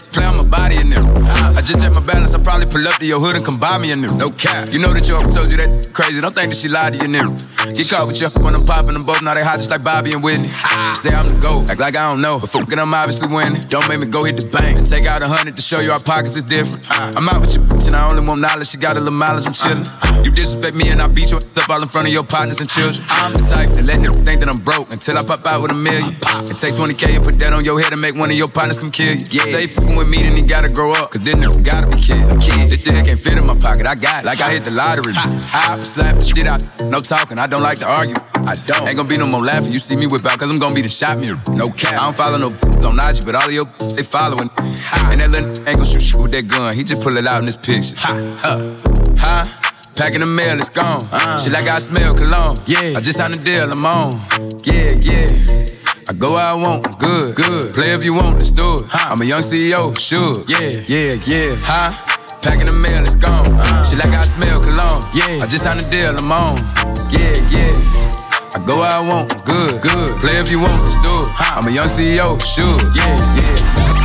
play 0.11 0.25
on 0.25 0.37
my 0.37 0.45
body 0.45 0.75
in 0.77 0.89
them. 0.89 1.07
I 1.25 1.61
just 1.61 1.79
check 1.79 1.93
my 1.93 1.99
balance, 1.99 2.35
I 2.35 2.43
probably 2.43 2.65
pull 2.65 2.87
up 2.87 2.99
to 2.99 3.05
your 3.05 3.19
hood 3.19 3.35
and 3.35 3.45
come 3.45 3.59
buy 3.59 3.77
me 3.77 3.91
a 3.91 3.95
new. 3.95 4.11
No 4.15 4.27
cap. 4.29 4.69
You 4.71 4.79
know 4.79 4.93
that 4.93 5.07
your 5.07 5.23
told 5.23 5.51
you 5.51 5.57
that 5.57 5.89
crazy. 5.93 6.21
Don't 6.21 6.35
think 6.35 6.49
that 6.49 6.57
she 6.57 6.67
lied 6.67 6.93
to 6.93 6.99
you, 6.99 7.07
new. 7.07 7.35
Get 7.73 7.89
caught 7.89 8.07
with 8.07 8.19
you 8.19 8.29
when 8.41 8.55
I'm 8.55 8.65
popping 8.65 8.93
them 8.93 9.05
both. 9.05 9.21
Now 9.21 9.33
they 9.33 9.43
hot 9.43 9.57
just 9.57 9.69
like 9.69 9.83
Bobby 9.83 10.13
and 10.13 10.23
Whitney. 10.23 10.49
Say 10.95 11.13
I'm 11.13 11.27
the 11.27 11.37
GOAT, 11.39 11.69
act 11.69 11.79
like 11.79 11.95
I 11.95 12.09
don't 12.09 12.21
know. 12.21 12.39
But 12.39 12.49
fuck 12.49 12.71
it, 12.71 12.79
I'm 12.79 12.93
obviously 12.93 13.27
winning. 13.31 13.61
Don't 13.69 13.87
make 13.87 13.99
me 13.99 14.07
go 14.07 14.23
hit 14.23 14.37
the 14.37 14.47
bank 14.47 14.79
and 14.79 14.87
take 14.87 15.05
out 15.05 15.21
a 15.21 15.27
hundred 15.27 15.55
to 15.55 15.61
show 15.61 15.79
you 15.79 15.91
our 15.91 15.99
pockets 15.99 16.35
is 16.35 16.43
different. 16.43 16.85
I'm 16.89 17.27
out 17.29 17.41
with 17.41 17.55
your 17.55 17.63
bitch 17.63 17.87
and 17.87 17.95
I 17.95 18.09
only 18.09 18.25
want 18.25 18.41
knowledge. 18.41 18.67
She 18.67 18.77
got 18.77 18.97
a 18.97 18.99
little 18.99 19.13
mileage, 19.13 19.45
I'm 19.45 19.53
chillin'. 19.53 19.85
You 20.25 20.31
disrespect 20.31 20.75
me 20.75 20.89
and 20.89 21.01
I 21.01 21.07
beat 21.07 21.31
you 21.31 21.37
up 21.37 21.69
all 21.69 21.81
in 21.81 21.87
front 21.87 22.07
of 22.07 22.13
your 22.13 22.23
partners 22.23 22.59
and 22.59 22.69
children. 22.69 23.05
I'm 23.09 23.33
the 23.33 23.39
type 23.39 23.69
that 23.73 23.85
let 23.85 24.01
them 24.01 24.13
think 24.25 24.39
that 24.41 24.49
I'm 24.49 24.61
broke 24.61 24.91
until 24.93 25.17
I 25.17 25.23
pop 25.23 25.45
out 25.45 25.61
with 25.61 25.71
a 25.71 25.75
million. 25.75 26.09
And 26.25 26.57
take 26.57 26.73
20K 26.73 27.15
and 27.15 27.23
put 27.23 27.37
that 27.39 27.53
on 27.53 27.63
your 27.63 27.79
head 27.79 27.93
and 27.93 28.01
make 28.01 28.15
one 28.15 28.29
of 28.29 28.37
your 28.37 28.49
partners 28.49 28.79
come 28.79 28.91
kill 28.91 29.15
you. 29.15 29.25
Yeah. 29.29 29.43
Say 29.45 29.67
fucking 29.67 29.95
with 30.01 30.09
me, 30.09 30.23
then 30.23 30.35
you 30.35 30.45
gotta 30.45 30.69
grow 30.69 30.91
up. 30.93 31.11
Cause 31.11 31.21
then 31.21 31.41
you 31.41 31.53
gotta 31.63 31.87
be 31.87 32.01
kid. 32.01 32.25
kid. 32.41 32.69
This 32.69 32.81
thing 32.81 33.05
can't 33.05 33.19
fit 33.19 33.37
in 33.37 33.45
my 33.45 33.55
pocket, 33.55 33.87
I 33.87 33.95
got 33.95 34.23
it. 34.23 34.27
Like 34.27 34.41
I 34.41 34.51
hit 34.51 34.63
the 34.63 34.71
lottery. 34.71 35.13
I 35.15 35.79
slap 35.79 36.17
the 36.17 36.25
shit 36.25 36.47
out. 36.47 36.63
No 36.89 36.99
talking, 36.99 37.39
I 37.39 37.47
don't 37.47 37.61
like 37.61 37.79
to 37.79 37.87
argue. 37.87 38.15
I 38.33 38.55
don't. 38.65 38.87
Ain't 38.87 38.97
gonna 38.97 39.09
be 39.09 39.17
no 39.17 39.27
more 39.27 39.41
laughing. 39.41 39.71
You 39.71 39.79
see 39.79 39.95
me 39.95 40.07
whip 40.07 40.25
out, 40.25 40.39
cause 40.39 40.49
I'm 40.51 40.59
gonna 40.59 40.73
be 40.73 40.81
the 40.81 40.89
shot 40.89 41.19
mirror. 41.19 41.39
No 41.51 41.67
cap. 41.67 41.93
I 41.93 42.05
don't 42.05 42.15
follow 42.15 42.37
no 42.37 42.47
on 42.87 42.99
IG, 42.99 43.25
but 43.25 43.35
all 43.35 43.45
of 43.45 43.53
your 43.53 43.65
they 43.95 44.03
following. 44.03 44.49
And 44.57 45.19
that 45.21 45.29
little 45.29 45.49
ain't 45.67 45.77
gonna 45.77 45.85
shoot 45.85 46.01
shit 46.01 46.19
with 46.19 46.31
that 46.31 46.47
gun. 46.47 46.75
He 46.75 46.83
just 46.83 47.01
pull 47.01 47.15
it 47.17 47.27
out 47.27 47.39
in 47.39 47.45
this 47.45 47.57
picture. 47.57 47.95
Ha, 47.97 48.13
huh, 48.39 48.75
huh. 49.17 49.45
Packing 49.95 50.21
the 50.21 50.25
mail, 50.25 50.57
it's 50.57 50.69
gone. 50.69 51.01
Uh, 51.11 51.37
she 51.37 51.49
like 51.49 51.67
I 51.67 51.79
smell 51.79 52.15
cologne. 52.15 52.57
Yeah, 52.65 52.93
I 52.97 53.01
just 53.01 53.17
signed 53.17 53.35
a 53.35 53.37
deal, 53.37 53.71
I'm 53.71 53.85
on. 53.85 54.13
Yeah, 54.63 54.93
yeah. 54.93 55.80
I 56.09 56.13
go 56.13 56.33
where 56.33 56.45
I 56.45 56.53
want, 56.53 56.97
good, 56.97 57.35
good. 57.35 57.73
Play 57.73 57.93
if 57.93 58.03
you 58.03 58.13
want, 58.13 58.39
let's 58.39 58.51
do 58.51 58.77
it. 58.77 58.83
Huh. 58.89 59.13
I'm 59.13 59.21
a 59.21 59.25
young 59.25 59.41
CEO, 59.41 59.93
sure. 59.99 60.41
Yeah, 60.49 60.73
yeah, 60.89 61.13
yeah. 61.29 61.53
Huh? 61.61 61.93
Packing 62.41 62.65
the 62.65 62.73
mail, 62.73 63.03
it's 63.05 63.13
gone. 63.13 63.45
Uh, 63.53 63.83
she 63.85 63.95
like 63.95 64.09
I 64.09 64.25
smell 64.25 64.61
cologne. 64.61 65.05
Yeah, 65.13 65.39
I 65.41 65.45
just 65.45 65.63
signed 65.63 65.79
a 65.79 65.87
deal, 65.93 66.17
I'm 66.17 66.31
on. 66.31 66.57
Yeah, 67.13 67.37
yeah. 67.53 67.69
I 68.57 68.59
go 68.65 68.81
where 68.81 68.89
I 68.89 69.01
want, 69.05 69.29
good, 69.45 69.77
good. 69.81 70.17
Play 70.19 70.41
if 70.41 70.49
you 70.49 70.59
want, 70.59 70.81
let's 70.81 70.97
do 71.05 71.21
it. 71.21 71.29
Huh. 71.37 71.61
I'm 71.61 71.67
a 71.69 71.71
young 71.71 71.87
CEO, 71.87 72.41
sure. 72.41 72.81
Yeah, 72.97 73.13
yeah. 73.37 74.01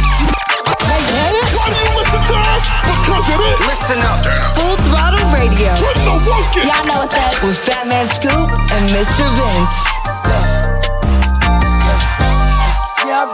Hey, 0.85 1.01
yeah. 1.01 1.33
Why 1.57 1.67
do 1.73 1.77
you 1.81 1.93
listen 1.97 2.23
to 2.29 2.37
us? 2.37 2.65
Because 2.85 3.25
it 3.33 3.41
is. 3.41 3.59
Listen 3.73 4.01
up. 4.05 4.21
Full 4.53 4.77
Throttle 4.85 5.25
Radio. 5.33 5.73
Put 5.81 5.97
the 6.05 6.13
work 6.29 6.53
in. 6.61 6.69
Y'all 6.69 6.85
know 6.85 7.01
what's 7.01 7.17
up. 7.17 7.33
With 7.41 7.57
Fat 7.57 7.89
Man 7.89 8.05
Scoop 8.05 8.53
and 8.77 8.85
Mr. 8.93 9.25
Vince. 9.33 9.77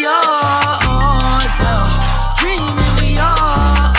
Yeah, 0.00 0.16
oh, 0.88 1.28
dreaming 2.40 2.94
we 2.96 3.20
on. 3.20 3.36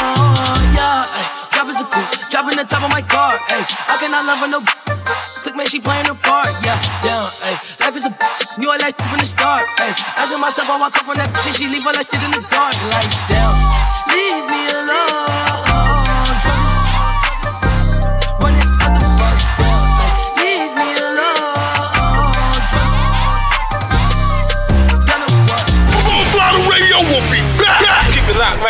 Oh, 0.01 0.73
yeah, 0.73 1.05
ay, 1.05 1.71
some 1.71 1.85
cool, 1.93 2.01
dropping 2.31 2.57
the 2.57 2.65
top 2.65 2.81
of 2.81 2.89
my 2.89 3.03
car. 3.03 3.37
Hey, 3.45 3.61
I 3.85 3.97
cannot 4.01 4.25
love 4.25 4.39
her 4.39 4.47
no. 4.49 4.59
Click 5.43 5.55
man, 5.55 5.67
she 5.67 5.79
playing 5.79 6.05
her 6.05 6.15
part. 6.15 6.49
Yeah, 6.65 6.81
down. 7.05 7.29
Hey, 7.45 7.53
life 7.85 7.95
is 7.95 8.05
a 8.07 8.17
knew 8.57 8.71
all 8.71 8.79
that 8.79 8.97
from 9.09 9.19
the 9.19 9.25
start. 9.25 9.67
Hey, 9.77 9.93
asking 10.17 10.41
myself 10.41 10.67
how 10.67 10.81
I 10.81 10.89
come 10.89 11.05
from 11.05 11.17
that 11.17 11.29
shit. 11.45 11.53
She 11.53 11.67
leave 11.69 11.85
all 11.85 11.93
that 11.93 12.09
shit 12.09 12.17
in 12.17 12.31
the 12.33 12.41
dark. 12.49 12.73
Like 12.89 13.13
down, 13.29 13.53
leave 14.09 14.49
me 14.49 14.61
alone. 14.73 16.00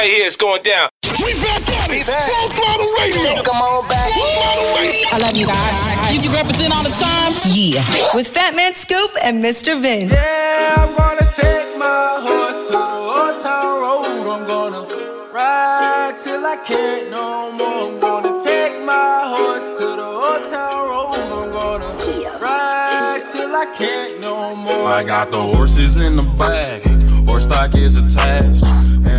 Right 0.01 0.09
here, 0.09 0.25
it's 0.25 0.35
going 0.35 0.63
down. 0.63 0.89
We 1.21 1.33
back 1.45 1.61
at 1.69 1.91
it. 1.91 2.05
Full 2.09 2.49
Throttle 2.57 2.89
Radio. 2.97 3.43
Come 3.43 3.61
on 3.61 3.87
back. 3.87 4.09
Full 4.09 4.33
Throttle 4.33 4.69
Radio. 4.81 5.07
I 5.13 5.17
love 5.21 5.35
you 5.35 5.45
guys. 5.45 6.13
You, 6.13 6.21
you 6.21 6.33
represent 6.33 6.73
all 6.73 6.83
the 6.83 6.95
time. 6.97 7.31
Yeah. 7.53 7.85
With 8.15 8.27
Fat 8.27 8.55
Man 8.55 8.73
Scoop 8.73 9.11
and 9.23 9.43
Mr. 9.43 9.79
Vince. 9.79 10.11
Yeah, 10.11 10.73
I'm 10.77 10.95
gonna 10.97 11.29
take 11.37 11.77
my 11.77 12.17
horse 12.25 12.61
to 12.67 12.73
the 12.73 12.97
old 13.13 13.43
town 13.43 13.81
road. 13.81 14.25
I'm 14.25 14.47
gonna 14.47 14.83
ride 15.31 16.17
till 16.23 16.45
I 16.45 16.57
can't 16.65 17.11
no 17.11 17.51
more. 17.51 17.91
I'm 17.91 17.99
gonna 17.99 18.43
take 18.43 18.83
my 18.83 19.21
horse 19.33 19.77
to 19.77 19.85
the 19.85 20.09
old 20.25 20.49
town 20.49 20.89
road. 20.89 21.13
I'm 21.13 21.51
gonna 21.51 22.39
ride 22.41 23.23
till 23.31 23.55
I 23.55 23.65
can't 23.77 24.19
no 24.19 24.55
more. 24.55 24.87
I 24.87 25.03
got 25.03 25.29
the 25.29 25.41
horses 25.41 26.01
in 26.01 26.15
the 26.15 26.27
back, 26.39 26.81
horse 27.29 27.43
stock 27.43 27.75
is 27.75 28.01
attached. 28.01 28.70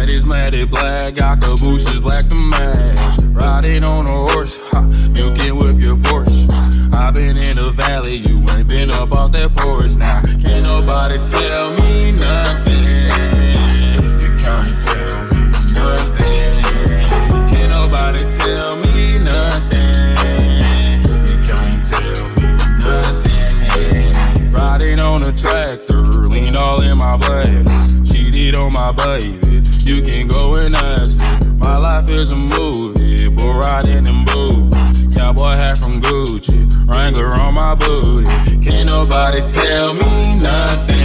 Is 0.09 0.27
matted 0.27 0.69
black, 0.69 1.15
got 1.15 1.41
the 1.41 1.57
bushes 1.63 2.03
black 2.03 2.27
to 2.27 2.35
match. 2.35 2.99
Riding 3.29 3.85
on 3.85 4.07
a 4.07 4.33
horse, 4.33 4.59
ha, 4.61 4.83
you 5.15 5.33
can 5.33 5.57
whip 5.57 5.83
your 5.83 5.97
Porsche. 5.97 6.51
i 6.93 7.11
been 7.13 7.39
in 7.39 7.55
the 7.57 7.71
valley, 7.71 8.17
you 8.17 8.45
ain't 8.51 8.69
been 8.69 8.91
up 8.91 9.13
off 9.13 9.31
that 9.33 9.55
porch. 9.57 9.95
Now, 9.95 10.21
can't 10.43 10.67
nobody 10.67 11.17
tell 11.33 11.71
me 11.81 12.13
nothing. 12.13 12.83
You 14.21 14.37
can't 14.43 14.75
tell 14.85 15.23
me 15.33 15.49
nothing. 15.81 16.61
Can't 17.49 17.73
nobody 17.73 18.23
tell 18.37 18.77
me 18.77 19.17
nothing. 19.17 19.79
You 21.25 21.37
can't 21.47 21.79
tell 21.89 22.29
me 22.37 22.53
nothing. 22.85 24.53
Riding 24.53 25.01
on 25.01 25.23
a 25.23 25.33
tractor, 25.33 26.29
lean 26.29 26.57
all 26.57 26.83
in 26.83 26.99
my 26.99 27.17
blade. 27.17 27.65
Cheated 28.05 28.57
on 28.57 28.73
my 28.75 28.93
baby. 28.93 29.62
You 29.85 30.01
can 30.01 30.29
go 30.29 30.55
and 30.55 30.77
ask 30.77 31.21
her. 31.21 31.55
My 31.55 31.77
life 31.77 32.11
is 32.11 32.33
a 32.33 32.37
movie, 32.37 33.29
bull 33.29 33.55
riding 33.55 34.07
in 34.07 34.25
boots. 34.25 35.17
Cowboy 35.17 35.57
hat 35.57 35.77
from 35.79 36.01
Gucci, 36.01 36.69
Wrangler 36.87 37.33
on 37.35 37.55
my 37.55 37.75
booty. 37.75 38.31
Can't 38.63 38.89
nobody 38.91 39.41
tell 39.41 39.93
me 39.95 40.41
nothing. 40.41 40.99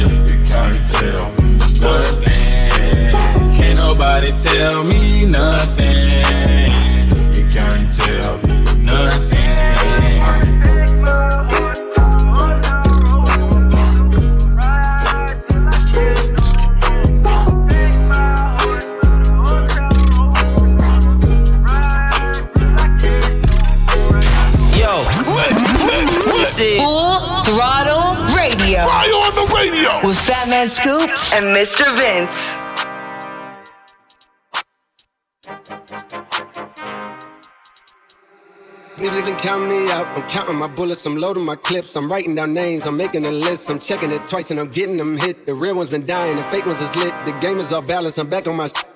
You 0.00 0.44
can't 0.44 0.80
tell 0.94 1.32
me 1.32 1.58
nothing. 1.82 3.14
Can't 3.58 3.78
nobody 3.80 4.32
tell 4.32 4.84
me 4.84 5.24
nothing. 5.26 6.45
Scoop 30.86 31.10
and 31.34 31.46
Mr. 31.46 31.84
Vince. 31.98 32.36
Niggas 38.96 39.24
been 39.24 39.36
counting 39.36 39.68
me 39.68 39.90
out. 39.90 40.06
I'm 40.16 40.28
counting 40.28 40.54
my 40.54 40.68
bullets. 40.68 41.04
I'm 41.04 41.18
loading 41.18 41.44
my 41.44 41.56
clips. 41.56 41.96
I'm 41.96 42.06
writing 42.06 42.36
down 42.36 42.52
names. 42.52 42.86
I'm 42.86 42.96
making 42.96 43.24
a 43.24 43.32
list. 43.32 43.68
I'm 43.68 43.80
checking 43.80 44.12
it 44.12 44.24
twice 44.28 44.52
and 44.52 44.60
I'm 44.60 44.68
getting 44.68 44.96
them 44.96 45.16
hit. 45.16 45.44
The 45.44 45.54
real 45.54 45.74
ones 45.74 45.90
been 45.90 46.06
dying. 46.06 46.36
The 46.36 46.44
fake 46.44 46.66
ones 46.66 46.80
is 46.80 46.94
lit. 46.94 47.12
The 47.24 47.32
game 47.40 47.58
is 47.58 47.72
off 47.72 47.88
balance. 47.88 48.16
I'm 48.16 48.28
back 48.28 48.46
on 48.46 48.56
my. 48.56 48.68
Sh- 48.68 48.95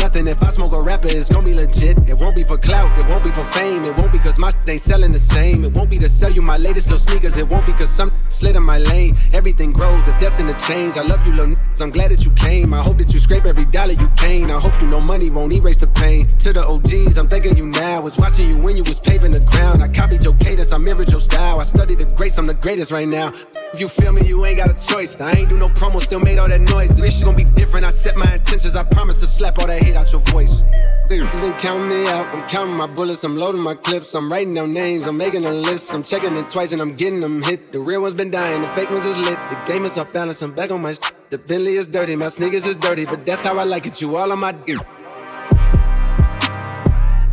nothing. 0.00 0.26
If 0.26 0.42
I 0.42 0.50
smoke 0.50 0.72
a 0.72 0.82
rapper, 0.82 1.08
it's 1.08 1.32
gonna 1.32 1.44
be 1.44 1.54
legit. 1.54 1.98
It 2.08 2.20
won't 2.20 2.36
be 2.36 2.44
for 2.44 2.58
clout, 2.58 2.96
it 2.98 3.10
won't 3.10 3.24
be 3.24 3.30
for 3.30 3.44
fame. 3.44 3.84
It 3.84 3.98
won't 3.98 4.12
be 4.12 4.18
cause 4.18 4.38
my 4.38 4.50
shit 4.50 4.68
ain't 4.68 4.82
selling 4.82 5.12
the 5.12 5.18
same. 5.18 5.64
It 5.64 5.76
won't 5.76 5.90
be 5.90 5.98
to 5.98 6.08
sell 6.08 6.30
you 6.30 6.42
my 6.42 6.56
latest 6.56 6.90
little 6.90 7.04
sneakers. 7.04 7.36
It 7.38 7.48
won't 7.48 7.66
be 7.66 7.72
cause 7.72 7.90
some 7.90 8.12
slid 8.28 8.56
in 8.56 8.64
my 8.64 8.78
lane. 8.78 9.16
Everything 9.34 9.72
grows, 9.72 10.06
it's 10.08 10.20
destined 10.20 10.48
to 10.50 10.66
change. 10.66 10.96
I 10.96 11.02
love 11.02 11.26
you, 11.26 11.32
little. 11.32 11.54
I'm 11.80 11.90
glad 11.90 12.10
that 12.10 12.24
you 12.24 12.32
came. 12.32 12.74
I 12.74 12.82
hope 12.82 12.98
that 12.98 13.12
you 13.12 13.20
scrape 13.20 13.46
every 13.46 13.64
dollar 13.66 13.92
you 13.92 14.08
came. 14.16 14.50
I 14.50 14.60
hope 14.60 14.74
you 14.80 14.88
know 14.88 15.00
money 15.00 15.28
won't 15.32 15.54
erase 15.54 15.76
the 15.76 15.86
pain. 15.86 16.26
To 16.38 16.52
the 16.52 16.66
OGs, 16.66 17.16
I'm 17.18 17.28
thanking 17.28 17.56
you 17.56 17.66
now. 17.70 18.00
Was 18.02 18.16
watching 18.16 18.50
you 18.50 18.58
when 18.58 18.76
you 18.76 18.82
was 18.82 19.00
paving 19.00 19.32
the 19.32 19.40
ground. 19.40 19.82
I 19.82 19.88
copied 19.88 20.22
your 20.24 20.34
cadence, 20.36 20.72
I 20.72 20.78
mirrored 20.78 21.10
your 21.10 21.20
style. 21.20 21.60
I 21.60 21.64
studied 21.64 21.98
the 21.98 22.06
greats, 22.16 22.38
I'm 22.38 22.46
the 22.46 22.54
greatest 22.54 22.90
right 22.90 23.06
now. 23.06 23.32
If 23.72 23.80
you 23.80 23.88
feel 23.88 24.12
me, 24.12 24.26
you 24.26 24.44
ain't 24.46 24.56
got 24.56 24.70
a 24.70 24.92
choice. 24.92 25.20
I 25.20 25.32
ain't 25.32 25.50
do 25.50 25.58
no 25.58 25.66
promo, 25.66 26.00
still 26.00 26.20
made 26.20 26.38
all 26.38 26.48
that 26.48 26.60
noise. 26.60 26.96
This 26.96 27.18
shit 27.18 27.26
gon' 27.26 27.36
be 27.36 27.44
different. 27.44 27.84
I 27.84 27.90
set 27.90 28.16
my 28.16 28.32
intentions. 28.32 28.74
I 28.74 28.82
promise 28.84 29.20
to 29.20 29.26
slap 29.26 29.58
all 29.58 29.66
that 29.66 29.82
hate 29.82 29.94
out 29.94 30.10
your 30.10 30.22
voice. 30.22 30.62
Been 31.08 31.26
counting 31.58 31.88
me 31.88 32.06
out. 32.08 32.26
I'm 32.28 32.48
counting 32.48 32.74
my 32.74 32.86
bullets. 32.86 33.24
I'm 33.24 33.36
loading 33.36 33.60
my 33.60 33.74
clips. 33.74 34.14
I'm 34.14 34.30
writing 34.30 34.54
down 34.54 34.72
names. 34.72 35.06
I'm 35.06 35.18
making 35.18 35.44
a 35.44 35.52
list. 35.52 35.92
I'm 35.92 36.02
checking 36.02 36.34
it 36.36 36.48
twice 36.48 36.72
and 36.72 36.80
I'm 36.80 36.94
getting 36.94 37.20
them 37.20 37.42
hit. 37.42 37.72
The 37.72 37.80
real 37.80 38.00
ones 38.00 38.14
been 38.14 38.30
dying. 38.30 38.62
The 38.62 38.68
fake 38.68 38.90
ones 38.90 39.04
is 39.04 39.16
lit. 39.18 39.38
The 39.50 39.62
game 39.66 39.84
is 39.84 39.98
off 39.98 40.12
balance. 40.12 40.40
I'm 40.40 40.54
back 40.54 40.72
on 40.72 40.80
my. 40.80 40.94
Sh- 40.94 41.12
the 41.28 41.38
Bentley 41.38 41.76
is 41.76 41.86
dirty. 41.88 42.14
My 42.16 42.28
sneakers 42.28 42.66
is 42.66 42.76
dirty, 42.76 43.04
but 43.04 43.26
that's 43.26 43.42
how 43.42 43.58
I 43.58 43.64
like 43.64 43.86
it. 43.86 44.00
You 44.00 44.16
all 44.16 44.32
on 44.32 44.40
my 44.40 44.52
dick. 44.52 44.78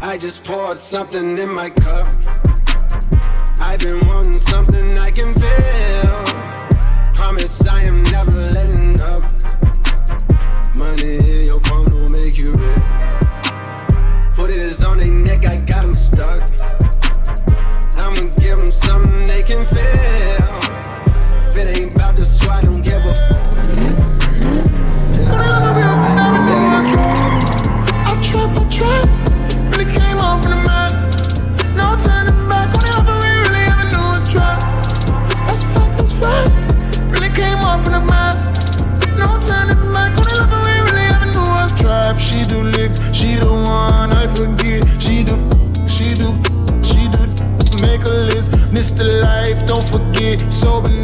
I 0.02 0.18
just 0.20 0.44
poured 0.44 0.80
something 0.80 1.38
in 1.38 1.50
my 1.50 1.70
cup. 1.70 2.55
I've 3.76 3.82
been 3.82 4.08
wanting 4.08 4.38
something 4.38 4.98
I 4.98 5.12
can 5.12 5.34
feel. 5.34 6.24
Promise 7.14 7.68
I 7.68 7.82
am 7.82 8.04
never 8.04 8.32
letting 8.32 9.02
up. 9.02 9.20
Money 10.78 11.18
in 11.18 11.46
your 11.46 11.60
palm 11.60 11.84
will 11.88 12.08
make 12.08 12.38
you 12.38 12.54
rich. 12.54 13.04
Put 14.34 14.52
it 14.52 14.60
is 14.60 14.82
on 14.82 15.00
their 15.00 15.08
neck, 15.08 15.46
I 15.46 15.58
got 15.58 15.82
them 15.82 15.94
stuck. 15.94 16.40
I'ma 17.98 18.32
give 18.40 18.60
them 18.60 18.72
something 18.72 19.26
they 19.26 19.44
can 19.44 19.66
feel. 19.66 20.56
If 21.50 21.58
it 21.58 21.78
ain't 21.78 21.96
about 21.96 22.16
the 22.16 22.24
swat, 22.24 22.64
don't 22.64 22.82
give 22.82 23.04
a 23.04 23.25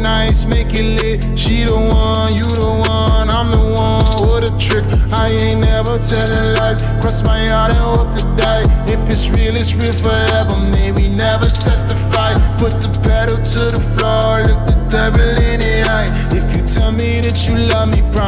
nights, 0.02 0.46
make 0.46 0.74
it 0.74 1.00
lit. 1.00 1.38
She 1.38 1.64
the 1.64 1.76
one, 1.76 2.34
you 2.34 2.44
the 2.44 2.66
one, 2.66 3.30
I'm 3.30 3.50
the 3.50 3.62
one. 3.78 4.02
What 4.26 4.42
a 4.44 4.52
trick, 4.58 4.84
I 5.12 5.28
ain't 5.30 5.64
never 5.64 5.98
telling 5.98 6.54
lies. 6.58 6.82
Cross 7.00 7.24
my 7.24 7.46
heart 7.48 7.74
and 7.74 7.80
hope 7.80 8.10
to 8.18 8.24
die. 8.36 8.64
If 8.90 9.00
it's 9.08 9.30
real, 9.30 9.54
it's 9.54 9.74
real 9.74 9.92
forever. 9.92 10.56
Maybe 10.74 11.08
never 11.08 11.46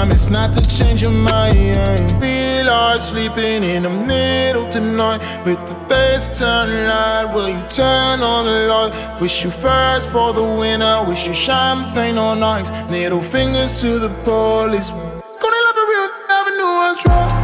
promise 0.05 0.29
not 0.29 0.53
to 0.53 0.63
change 0.69 1.01
your 1.01 1.11
mind. 1.11 1.77
Feel 2.21 2.67
like 2.67 3.01
sleeping 3.01 3.65
in 3.65 3.85
the 3.85 3.91
middle 3.91 4.69
tonight 4.69 5.21
with 5.47 5.59
the 5.67 5.75
bass 5.89 6.39
turned 6.39 6.73
loud. 6.89 7.35
Will 7.35 7.49
you 7.49 7.67
turn 7.69 8.21
on 8.21 8.45
the 8.45 8.69
light? 8.69 8.93
Wish 9.21 9.45
you 9.45 9.51
fast 9.51 10.11
for 10.11 10.35
the 10.35 10.43
winner. 10.43 11.03
Wish 11.09 11.27
you 11.27 11.33
champagne 11.33 12.19
on 12.19 12.43
ice. 12.43 12.71
Middle 12.91 13.21
fingers 13.21 13.81
to 13.81 13.99
the 13.99 14.11
police. 14.25 14.91
Gonna 14.91 15.61
love 15.67 15.79
it 15.83 15.89
real, 15.93 16.09
never 16.29 16.51
knew 16.59 16.73
I 16.87 17.44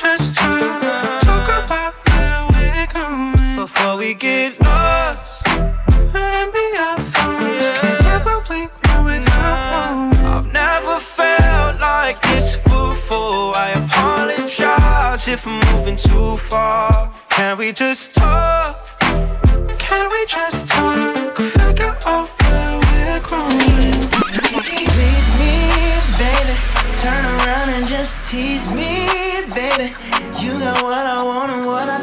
Can 0.00 0.12
we 0.12 0.18
just 0.18 0.34
talk? 0.34 1.20
Talk 1.20 1.64
about 1.64 1.94
where 2.08 2.46
we're 2.52 2.86
going 2.94 3.56
before 3.56 3.96
we 3.98 4.14
get 4.14 4.58
lost. 4.62 5.46
Let 6.14 6.54
me 6.54 6.78
our 6.78 6.98
thoughts. 7.00 7.68
Can't 7.80 8.02
get 8.02 8.24
what 8.24 8.48
we 8.48 8.60
want 8.60 9.04
without 9.04 9.72
knowing. 9.72 10.26
I've 10.26 10.50
never 10.52 11.00
felt 11.00 11.80
like 11.80 12.18
this 12.22 12.56
before. 12.56 13.54
I 13.54 13.72
apologize 13.76 15.28
if 15.28 15.46
I'm 15.46 15.60
moving 15.74 15.96
too 15.96 16.38
far. 16.38 17.12
Can 17.28 17.58
we 17.58 17.70
just 17.72 18.14
talk? 18.16 18.74
Can 19.78 20.10
we 20.10 20.24
just 20.24 20.66
talk? 20.66 21.36
Figure 21.36 21.94
out 22.06 22.28
where 22.40 22.78
we're 22.88 23.20
growing. 23.20 24.00
Please 24.64 25.28
me, 25.38 25.52
baby. 26.16 26.56
Turn 27.02 27.22
around 27.22 27.68
and 27.68 27.86
just 27.86 28.30
tease 28.30 28.70
me, 28.70 28.84
baby. 28.84 29.09
Got 30.60 30.82
what 30.82 30.98
I 30.98 31.22
want 31.22 31.52
and 31.52 31.64
what 31.64 31.88
I 31.88 31.99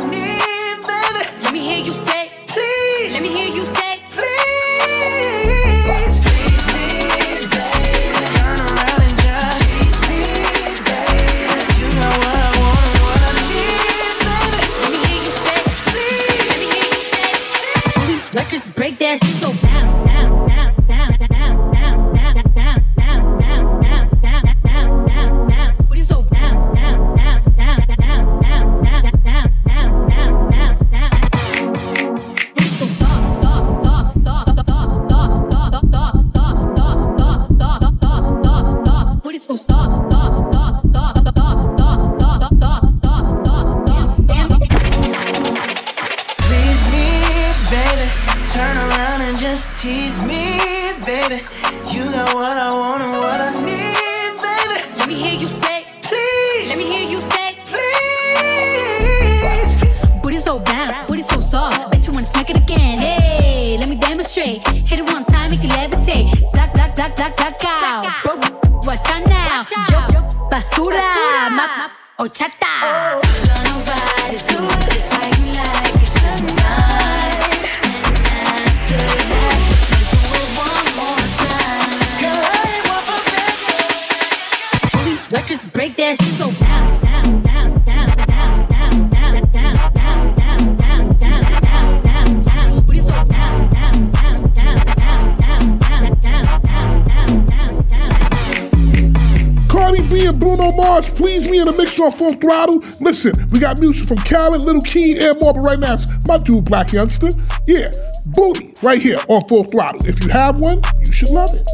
throttle. 102.37 102.79
Listen, 103.01 103.33
we 103.51 103.59
got 103.59 103.79
music 103.79 104.07
from 104.07 104.17
Khaled, 104.17 104.61
Little 104.61 104.81
Keen, 104.81 105.17
and 105.17 105.39
more, 105.39 105.53
but 105.53 105.61
right 105.61 105.79
now 105.79 105.93
it's 105.93 106.07
my 106.27 106.37
dude, 106.37 106.65
Blac 106.65 106.87
Youngsta. 106.89 107.33
Yeah, 107.65 107.91
Booty, 108.27 108.73
right 108.81 108.99
here 109.01 109.19
on 109.27 109.47
full 109.47 109.63
throttle. 109.65 110.05
If 110.05 110.23
you 110.23 110.29
have 110.29 110.57
one, 110.57 110.81
you 110.99 111.11
should 111.11 111.29
love 111.29 111.49
it. 111.53 111.67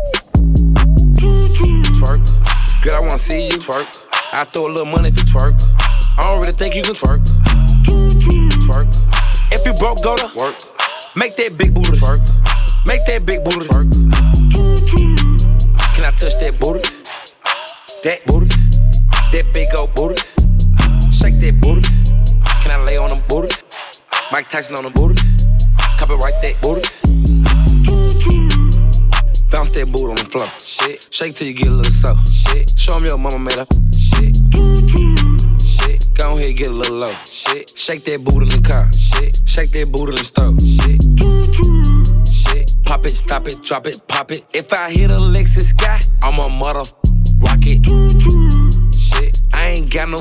Twerk. 2.00 2.24
Girl, 2.84 2.96
I 2.96 3.00
wanna 3.02 3.18
see 3.18 3.46
you 3.46 3.58
twerk. 3.58 4.04
I 4.34 4.44
throw 4.46 4.68
a 4.68 4.72
little 4.72 4.92
money 4.92 5.10
if 5.10 5.18
you 5.18 5.24
twerk. 5.24 5.56
I 6.18 6.24
don't 6.24 6.42
really 6.42 6.54
think 6.54 6.76
you 6.76 6.84
can 6.84 6.96
twerk. 6.96 7.22
Twerk. 8.68 8.90
If 9.52 9.66
you 9.66 9.74
broke, 9.80 10.04
go 10.04 10.16
to 10.18 10.26
work. 10.38 10.56
Make 11.16 11.36
that 11.38 11.56
big 11.58 11.74
booty 11.74 11.98
twerk. 11.98 12.22
Make 12.86 13.06
that 13.06 13.26
big 13.26 13.44
booty 13.44 13.68
twerk. 13.68 13.90
Can 15.96 16.04
I 16.06 16.12
touch 16.12 16.38
that 16.42 16.58
booty? 16.60 16.82
That 18.04 18.20
booty. 18.26 18.48
That 19.32 19.54
big 19.54 19.68
old 19.76 19.94
booty. 19.96 20.33
Shake 21.24 21.40
that 21.40 21.56
booty. 21.64 21.88
Can 22.68 22.76
I 22.76 22.84
lay 22.84 23.00
on 23.00 23.08
them 23.08 23.24
booty? 23.32 23.48
Mike 24.36 24.52
Tyson 24.52 24.76
on 24.76 24.84
the 24.84 24.92
booty. 24.92 25.16
Copyright 25.96 26.36
that 26.44 26.60
booty. 26.60 26.84
Bounce 29.48 29.72
that 29.72 29.88
boot 29.88 30.12
on 30.12 30.20
the 30.20 30.28
floor. 30.28 30.52
Shit. 30.60 31.00
Shake 31.16 31.32
till 31.32 31.48
you 31.48 31.56
get 31.56 31.72
a 31.72 31.80
little 31.80 31.88
so. 31.88 32.20
Shit. 32.28 32.76
Show 32.76 33.00
me 33.00 33.08
your 33.08 33.16
mama 33.16 33.40
made 33.40 33.56
up. 33.56 33.72
Shit. 33.96 34.36
Shit. 35.64 36.12
Go 36.12 36.36
ahead, 36.36 36.60
get 36.60 36.68
a 36.68 36.76
little 36.76 37.08
low. 37.08 37.16
Shit. 37.24 37.72
Shake 37.72 38.04
that 38.04 38.20
boot 38.28 38.44
in 38.44 38.52
the 38.52 38.60
car. 38.60 38.92
Shit. 38.92 39.48
Shake 39.48 39.72
that 39.80 39.96
boot 39.96 40.12
in 40.12 40.20
the 40.20 40.28
stove. 40.28 40.60
Shit. 40.60 41.00
Shit. 42.36 42.84
Pop 42.84 43.08
it, 43.08 43.16
stop 43.16 43.48
it, 43.48 43.64
drop 43.64 43.88
it, 43.88 43.96
pop 44.12 44.28
it. 44.36 44.44
If 44.52 44.76
I 44.76 44.92
hit 44.92 45.08
a 45.08 45.16
Lexus 45.24 45.72
sky, 45.72 46.04
I'm 46.20 46.36
a 46.36 46.52
mother 46.52 46.84
rocket. 47.40 47.80
Shit. 48.92 49.40
I 49.56 49.80
ain't 49.80 49.88
got 49.88 50.12
no 50.12 50.20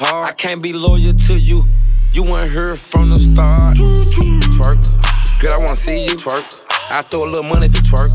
heart. 0.00 0.28
I 0.28 0.32
can't 0.32 0.62
be 0.62 0.72
loyal 0.72 1.14
to 1.14 1.34
you. 1.34 1.64
You 2.12 2.24
weren't 2.24 2.50
here 2.50 2.76
from 2.76 3.10
the 3.10 3.18
start. 3.18 3.76
Twerk. 3.76 4.78
Girl, 5.40 5.52
I 5.52 5.58
wanna 5.58 5.76
see 5.76 6.04
you 6.04 6.16
twerk. 6.16 6.42
I 6.90 7.02
throw 7.02 7.24
a 7.24 7.30
little 7.30 7.48
money 7.48 7.66
you 7.66 7.82
twerk. 7.84 8.10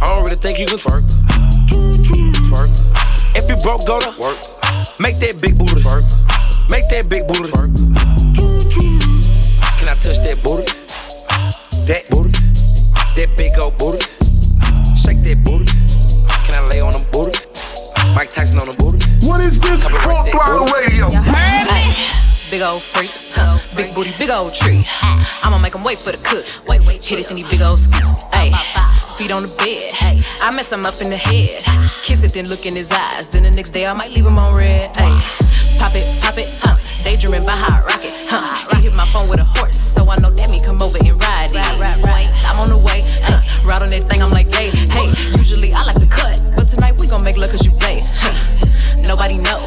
I 0.00 0.06
don't 0.06 0.24
really 0.24 0.36
think 0.36 0.58
you 0.58 0.66
can 0.66 0.78
twerk. 0.78 1.04
Twerk. 2.48 2.70
If 3.34 3.48
you 3.48 3.56
broke, 3.62 3.86
go 3.86 4.00
to 4.00 4.12
work. 4.20 4.38
Make 5.00 5.18
that 5.18 5.40
big 5.42 5.58
booty 5.58 5.82
twerk. 5.82 6.04
Make 6.70 6.86
that 6.94 7.08
big 7.10 7.26
booty 7.26 7.50
twerk. 7.50 7.72
Can 9.78 9.88
I 9.88 9.94
touch 9.98 10.20
that 10.24 10.38
booty? 10.44 10.64
That 11.90 12.04
booty. 12.10 12.32
That 13.18 13.28
big 13.36 13.52
old 13.60 13.76
booty. 13.78 14.04
Shake 14.96 15.20
that 15.26 15.42
booty. 15.44 15.66
Can 16.46 16.54
I 16.54 16.62
lay 16.68 16.80
on 16.80 16.92
them 16.92 17.04
booty? 17.10 17.34
Mike 18.14 18.30
Tyson 18.30 18.60
on 18.60 18.66
the 18.70 18.76
booty. 18.78 18.83
What 19.24 19.40
is 19.40 19.58
this? 19.58 19.88
Full 19.88 20.24
throttle 20.24 20.66
radio. 20.76 21.08
Ay, 21.12 21.92
Big 22.50 22.62
old 22.62 22.82
freak, 22.82 23.10
huh? 23.34 23.56
big 23.76 23.92
booty, 23.94 24.12
big 24.18 24.30
old 24.30 24.54
tree. 24.54 24.84
I'ma 25.42 25.58
make 25.58 25.74
'em 25.74 25.82
wait 25.82 25.98
for 25.98 26.12
the 26.12 26.18
cook. 26.18 26.44
Wait, 26.68 26.80
wait, 26.86 27.02
hit 27.04 27.18
it 27.20 27.30
in 27.30 27.36
these 27.36 27.48
big 27.48 27.62
old 27.62 27.78
skis. 27.80 28.04
Ay, 28.32 28.52
feet 29.16 29.32
on 29.32 29.42
the 29.42 29.48
bed. 29.48 29.92
Hey, 29.96 30.20
I 30.42 30.50
mess 30.54 30.70
him 30.70 30.84
up 30.84 31.00
in 31.00 31.08
the 31.10 31.16
head. 31.16 31.64
Kiss 32.04 32.22
it, 32.22 32.32
then 32.34 32.48
look 32.48 32.66
in 32.66 32.76
his 32.76 32.90
eyes. 32.92 33.28
Then 33.28 33.42
the 33.44 33.50
next 33.50 33.70
day 33.70 33.86
I 33.86 33.92
might 33.94 34.12
leave 34.12 34.26
him 34.26 34.38
on 34.38 34.54
red. 34.54 34.90
Ay, 34.98 35.16
pop 35.78 35.94
it, 35.96 36.06
pop 36.20 36.36
it, 36.36 36.48
huh? 36.62 36.76
Daydreaming 37.02 37.44
by 37.46 37.52
hot 37.56 37.84
rocket, 37.86 38.14
huh? 38.28 38.76
He 38.76 38.82
hit 38.82 38.94
my 38.94 39.06
phone 39.06 39.28
with 39.28 39.40
a 39.40 39.44
horse, 39.44 39.78
so 39.94 40.08
I 40.10 40.16
know 40.20 40.30
that 40.30 40.50
me 40.50 40.60
come 40.64 40.80
over 40.82 40.98
and 40.98 41.16
ride 41.20 41.50
it. 41.50 41.56
Right, 41.56 41.78
right, 41.80 42.04
right. 42.04 42.28
I'm 42.46 42.60
on 42.60 42.68
the 42.68 42.76
way, 42.78 43.02
huh? 43.24 43.40
Ride 43.64 43.82
on 43.82 43.90
that 43.90 44.04
thing, 44.10 44.22
I'm 44.22 44.30
like, 44.30 44.52
hey, 44.54 44.68
hey. 44.92 45.08
Usually 45.38 45.72
I 45.72 45.82
like 45.84 45.98
to 45.98 46.06
cut, 46.06 46.40
but 46.56 46.68
tonight 46.68 46.94
we 47.00 47.06
gon' 47.08 47.24
make 47.24 47.36
love 47.38 47.50
'cause 47.50 47.64
you 47.64 47.70
play. 47.72 47.73
Huh. 47.73 47.73
Nobody 49.06 49.38
know. 49.38 49.58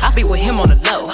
I 0.00 0.10
be 0.16 0.24
with 0.24 0.40
him 0.40 0.58
on 0.58 0.70
the 0.72 0.78
low. 0.88 1.06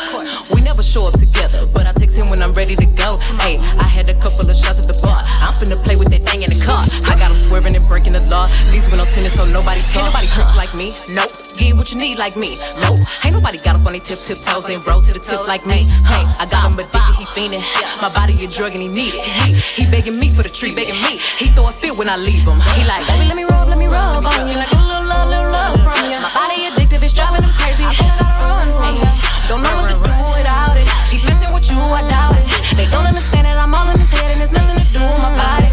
We 0.54 0.62
never 0.62 0.82
show 0.82 1.08
up 1.08 1.18
together, 1.18 1.66
but 1.74 1.86
I 1.86 1.92
text 1.92 2.16
him 2.16 2.30
when 2.30 2.40
I'm 2.40 2.54
ready 2.54 2.76
to 2.76 2.86
go. 2.96 3.18
Hey, 3.42 3.58
I 3.76 3.84
had 3.84 4.08
a 4.08 4.14
couple 4.14 4.48
of 4.48 4.56
shots 4.56 4.80
at 4.80 4.88
the 4.88 4.96
bar. 5.02 5.20
I'm 5.42 5.52
finna 5.52 5.76
play 5.82 5.96
with 5.96 6.08
that 6.14 6.22
thing 6.22 6.46
in 6.46 6.48
the 6.48 6.60
car. 6.62 6.86
I 7.10 7.18
got 7.18 7.34
him 7.34 7.36
swerving 7.36 7.74
and 7.74 7.86
breaking 7.88 8.14
the 8.14 8.22
law. 8.30 8.48
Least 8.70 8.90
when 8.90 9.00
I'm 9.00 9.06
sinning, 9.10 9.34
so 9.34 9.44
nobody 9.44 9.82
saw. 9.82 10.00
Ain't 10.00 10.14
nobody 10.14 10.28
trick 10.30 10.48
like 10.54 10.72
me. 10.78 10.94
Nope. 11.10 11.28
Get 11.58 11.74
what 11.74 11.90
you 11.90 11.98
need 11.98 12.16
like 12.16 12.36
me. 12.38 12.56
Nope. 12.80 13.02
Ain't 13.26 13.34
nobody 13.34 13.58
got 13.58 13.76
up 13.76 13.84
on 13.84 13.92
their 13.92 14.04
tip 14.04 14.22
tip 14.22 14.38
toes 14.46 14.70
and 14.70 14.80
roll 14.86 15.02
to 15.02 15.12
the 15.12 15.20
tip 15.20 15.42
like 15.50 15.66
me. 15.66 15.84
Hey, 16.06 16.22
I 16.38 16.46
got 16.46 16.70
him 16.70 16.78
addicted, 16.78 17.16
he 17.18 17.26
fiending. 17.34 17.64
My 18.00 18.08
body 18.14 18.38
a 18.44 18.46
drug 18.46 18.72
and 18.72 18.80
he 18.80 18.88
need 18.88 19.12
it. 19.12 19.24
He, 19.44 19.82
he 19.82 19.90
begging 19.90 20.16
me 20.22 20.30
for 20.30 20.46
the 20.46 20.52
treat, 20.52 20.78
begging 20.78 21.00
me. 21.02 21.18
He 21.36 21.50
throw 21.52 21.68
a 21.68 21.72
fit 21.72 21.98
when 21.98 22.08
I 22.08 22.16
leave 22.16 22.46
him. 22.46 22.62
He 22.78 22.86
like, 22.86 23.02
baby, 23.10 23.26
let 23.26 23.36
me 23.36 23.44
rub, 23.44 23.66
let 23.68 23.78
me 23.78 23.90
rub 23.90 24.22
on 24.22 24.46
you. 24.46 24.54
Like 24.54 24.72
a 24.72 24.78
little 24.78 25.04
love, 25.04 25.28
little 25.28 25.50
love 25.50 25.76
from 25.82 26.06
you. 26.06 26.16
My 26.22 26.30
body 26.32 26.64
addictive, 26.70 27.02
it's 27.02 27.12
driving. 27.12 27.45
I. 27.86 29.48
Don't 29.48 29.62
know 29.62 29.74
what 29.76 29.88
to 29.90 29.94
do 29.94 30.14
without 30.34 30.76
it. 30.76 30.86
Messing 31.24 31.54
with 31.54 31.70
you, 31.70 31.78
I 31.78 32.02
doubt 32.10 32.36
it. 32.38 32.46
They 32.76 32.86
don't 32.90 33.06
understand 33.06 33.46
that 33.46 33.58
I'm 33.58 33.74
all 33.74 33.88
in 33.90 33.98
his 33.98 34.10
head 34.10 34.30
and 34.32 34.40
there's 34.40 34.52
nothing 34.52 34.76
to 34.76 34.86
do 34.92 35.00
with 35.00 35.22
my 35.22 35.36
body. 35.36 35.66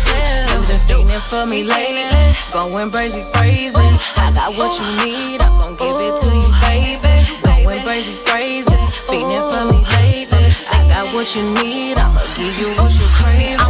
For 1.29 1.45
me 1.47 1.63
lately, 1.63 2.35
going 2.51 2.91
crazy, 2.91 3.23
crazy. 3.33 3.75
I 4.17 4.31
got 4.35 4.53
what 4.57 4.77
you 4.77 4.85
need, 5.05 5.41
I'm 5.41 5.57
gon' 5.57 5.75
give 5.75 5.97
it 5.97 6.21
to 6.21 6.29
you, 6.29 6.49
baby. 6.61 7.25
Going 7.41 7.81
crazy, 7.83 8.13
crazy, 8.25 8.75
feeding 9.09 9.45
for 9.49 9.65
me 9.71 9.81
lately. 9.97 10.53
I 10.69 10.85
got 10.89 11.13
what 11.13 11.33
you 11.35 11.41
need, 11.57 11.97
I'ma 11.97 12.21
give 12.35 12.57
you 12.59 12.69
what 12.75 12.91
you 12.93 13.07
crave. 13.17 13.62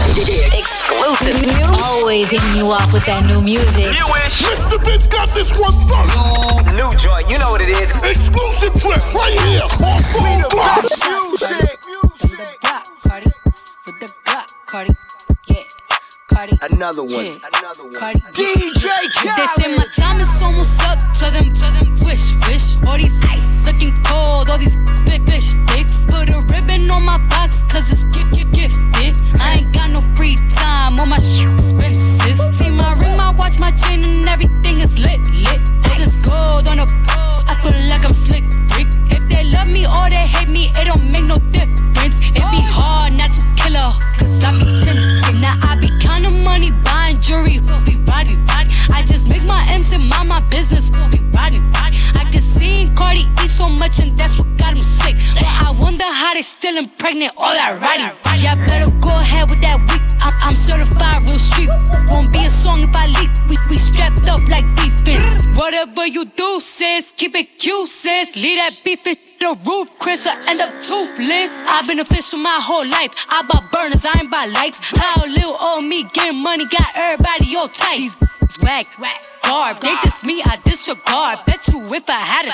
Exclusive. 1.04 1.68
Always 1.84 2.32
hitting 2.32 2.56
you 2.56 2.72
off 2.72 2.94
with 2.94 3.04
that 3.12 3.28
new 3.28 3.44
music. 3.44 3.92
Mr. 3.92 4.80
Vince 4.88 5.12
got 5.12 5.28
this 5.36 5.52
one 5.52 5.76
first. 5.92 6.72
New 6.80 6.88
joint, 6.96 7.28
you 7.28 7.36
know 7.44 7.52
what 7.52 7.60
it 7.60 7.68
is. 7.68 7.92
Exclusive 8.08 8.72
trip 8.80 9.04
right 9.12 9.36
here 9.44 9.68
on 9.84 10.00
full 10.16 10.40
throttle. 10.48 11.04
Another 16.64 17.04
one. 17.04 17.36
Another 17.52 17.84
one. 17.84 18.16
DJ 18.32 18.88
They 19.36 19.48
say 19.60 19.76
my 19.76 19.84
time 20.00 20.20
is 20.24 20.42
almost 20.42 20.80
up. 20.88 21.00
Tell 21.20 21.32
them, 21.32 21.52
tell 21.54 21.72
them, 21.72 22.00
wish, 22.08 22.32
wish. 22.48 22.80
All 22.88 22.96
these 22.98 23.20
ice 23.28 23.68
looking 23.68 23.92
cold, 24.04 24.50
all 24.50 24.58
these 24.58 24.73
whole 72.74 72.90
life. 72.90 73.14
I 73.30 73.46
bought 73.46 73.70
burners, 73.70 74.02
I 74.02 74.18
ain't 74.20 74.32
buy 74.32 74.46
lights. 74.50 74.82
How 74.82 75.22
little 75.26 75.54
old 75.62 75.86
me 75.86 76.10
getting 76.10 76.42
money 76.42 76.66
got 76.66 76.90
everybody 76.98 77.56
all 77.56 77.70
tight. 77.70 78.02
These 78.02 78.18
whack, 78.66 78.86
garb. 79.46 79.80
They 79.80 79.94
diss 80.02 80.26
me, 80.26 80.42
I 80.42 80.58
disregard. 80.66 81.46
Bet 81.46 81.62
you 81.70 81.80
if 81.94 82.10
I 82.10 82.22
had 82.34 82.46
it, 82.50 82.54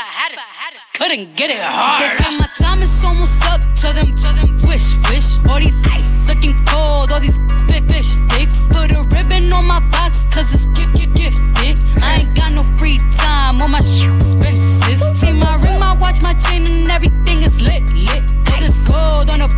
couldn't 0.99 1.35
get 1.39 1.49
it 1.49 1.63
hard. 1.63 2.03
They 2.03 2.09
say 2.19 2.31
my 2.35 2.49
time 2.59 2.79
is 2.83 2.91
almost 3.05 3.39
up. 3.47 3.61
Tell 3.79 3.93
them, 3.95 4.11
tell 4.19 4.35
them, 4.35 4.59
wish, 4.67 4.99
wish. 5.07 5.39
All 5.47 5.59
these 5.59 5.79
ice 5.87 6.11
looking 6.27 6.55
cold, 6.67 7.11
all 7.15 7.23
these 7.23 7.39
big 7.71 7.87
fish 7.87 8.19
dicks. 8.35 8.67
Put 8.67 8.91
a 8.91 9.07
ribbon 9.15 9.53
on 9.55 9.65
my 9.65 9.79
box, 9.95 10.27
cause 10.35 10.51
it's 10.51 10.67
gift, 10.75 10.99
gift, 10.99 11.15
gifted. 11.15 11.79
I 12.03 12.27
ain't 12.27 12.35
got 12.35 12.51
no 12.51 12.63
free 12.75 12.99
time, 13.15 13.61
all 13.61 13.71
my 13.71 13.79
shit 13.79 14.11
expensive. 14.11 14.99
See 15.15 15.31
my 15.31 15.55
ring, 15.63 15.79
my 15.79 15.95
watch, 15.95 16.21
my 16.21 16.33
chain, 16.33 16.67
and 16.67 16.91
everything 16.91 17.39
is 17.47 17.55
lit, 17.61 17.87
lit. 17.95 18.23
All 18.51 18.59
this 18.59 18.75
gold 18.83 19.29
on 19.31 19.41
a 19.47 19.49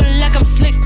like 0.00 0.36
I'm 0.36 0.44
slick, 0.44 0.77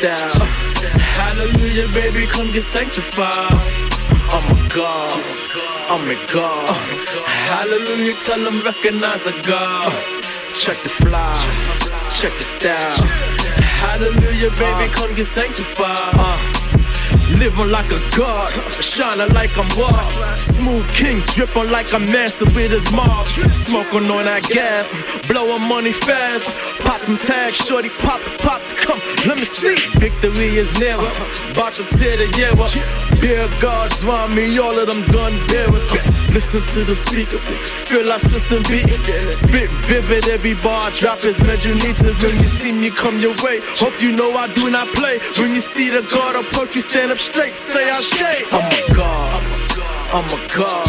style. 0.00 0.46
Hallelujah, 1.20 1.86
baby, 1.92 2.26
come 2.26 2.50
get 2.50 2.62
sanctified. 2.62 3.52
I'm 4.32 4.46
a 4.56 4.68
god, 4.74 5.22
I'm 5.92 6.08
a 6.08 6.16
god. 6.32 6.74
Hallelujah, 7.52 8.14
tell 8.24 8.42
them 8.42 8.62
recognize 8.62 9.26
a 9.26 9.32
God. 9.42 9.92
Check 10.54 10.82
the 10.82 10.88
fly, 10.88 11.36
check 12.18 12.32
the 12.32 12.44
style. 12.44 13.06
Hallelujah, 13.84 14.50
baby, 14.52 14.90
come 14.92 15.12
get 15.12 15.26
sanctified. 15.26 16.59
Living 17.38 17.70
like 17.70 17.90
a 17.90 18.00
god, 18.16 18.52
shining 18.82 19.32
like 19.34 19.56
I'm 19.56 19.68
wild. 19.78 20.38
Smooth 20.38 20.88
king, 20.92 21.22
dripping 21.34 21.70
like 21.70 21.92
a 21.92 21.98
master 21.98 22.44
with 22.46 22.70
his 22.70 22.90
mob. 22.92 23.24
Smoking 23.24 24.10
on 24.10 24.24
that 24.24 24.42
gas, 24.44 24.86
blowing 25.26 25.62
money 25.62 25.92
fast. 25.92 26.48
Pop 26.80 27.00
them 27.02 27.16
tags, 27.16 27.56
shorty 27.56 27.88
pop 27.88 28.20
the 28.22 28.38
pop 28.42 28.66
to 28.66 28.74
come. 28.74 29.00
Let 29.26 29.38
me 29.38 29.44
see. 29.44 29.76
Victory 29.98 30.56
is 30.56 30.78
never, 30.80 31.06
about 31.52 31.72
to 31.74 31.84
tear 31.96 32.16
the 32.16 32.28
year 32.36 32.50
up. 32.60 33.09
Beer 33.20 33.48
guards 33.60 34.04
round 34.04 34.34
me, 34.34 34.58
all 34.58 34.78
of 34.78 34.86
them 34.86 35.02
gun 35.12 35.44
bearers. 35.46 35.90
Listen 36.30 36.62
to 36.62 36.84
the 36.84 36.94
speaker, 36.94 37.38
feel 37.88 38.10
our 38.10 38.18
system 38.18 38.62
beat. 38.68 38.88
Spit 39.30 39.68
vivid, 39.88 40.28
every 40.28 40.54
bar 40.54 40.88
I 40.88 40.90
drop 40.90 41.24
is 41.24 41.38
to. 41.38 42.14
When 42.22 42.36
you 42.38 42.46
see 42.46 42.72
me 42.72 42.90
come 42.90 43.18
your 43.18 43.34
way, 43.42 43.60
hope 43.76 44.00
you 44.00 44.12
know 44.12 44.32
I 44.34 44.52
do 44.54 44.70
not 44.70 44.88
play. 44.94 45.18
When 45.38 45.52
you 45.52 45.60
see 45.60 45.90
the 45.90 46.02
guard 46.02 46.36
approach, 46.36 46.76
you 46.76 46.82
stand 46.82 47.10
up 47.12 47.18
straight, 47.18 47.50
say 47.50 47.90
I 47.90 48.00
shade. 48.00 48.46
I'm 48.52 48.72
a 48.72 48.94
god, 48.94 49.30
I'm 50.14 50.24
a 50.24 50.56
god. 50.56 50.86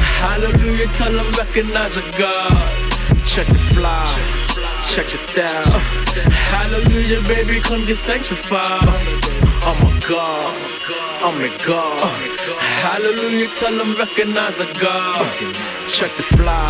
Hallelujah, 0.00 0.86
tell 0.88 1.12
them 1.12 1.30
recognize 1.32 1.96
a 1.96 2.02
God. 2.16 2.90
Check 3.26 3.46
the 3.46 3.58
fly, 3.74 4.06
check 4.98 5.06
the 5.12 5.18
style. 5.18 5.78
Hallelujah, 6.50 7.22
baby, 7.28 7.60
come 7.60 7.86
get 7.86 7.96
sanctified. 7.96 8.82
I'm 9.62 9.78
a 9.86 10.00
god, 10.08 10.58
I'm 11.22 11.38
a 11.40 11.50
god. 11.64 12.18
Hallelujah, 12.82 13.46
tell 13.54 13.76
them 13.76 13.94
recognize 13.94 14.58
a 14.58 14.66
God. 14.80 15.54
Check 15.86 16.10
the 16.16 16.24
fly, 16.24 16.66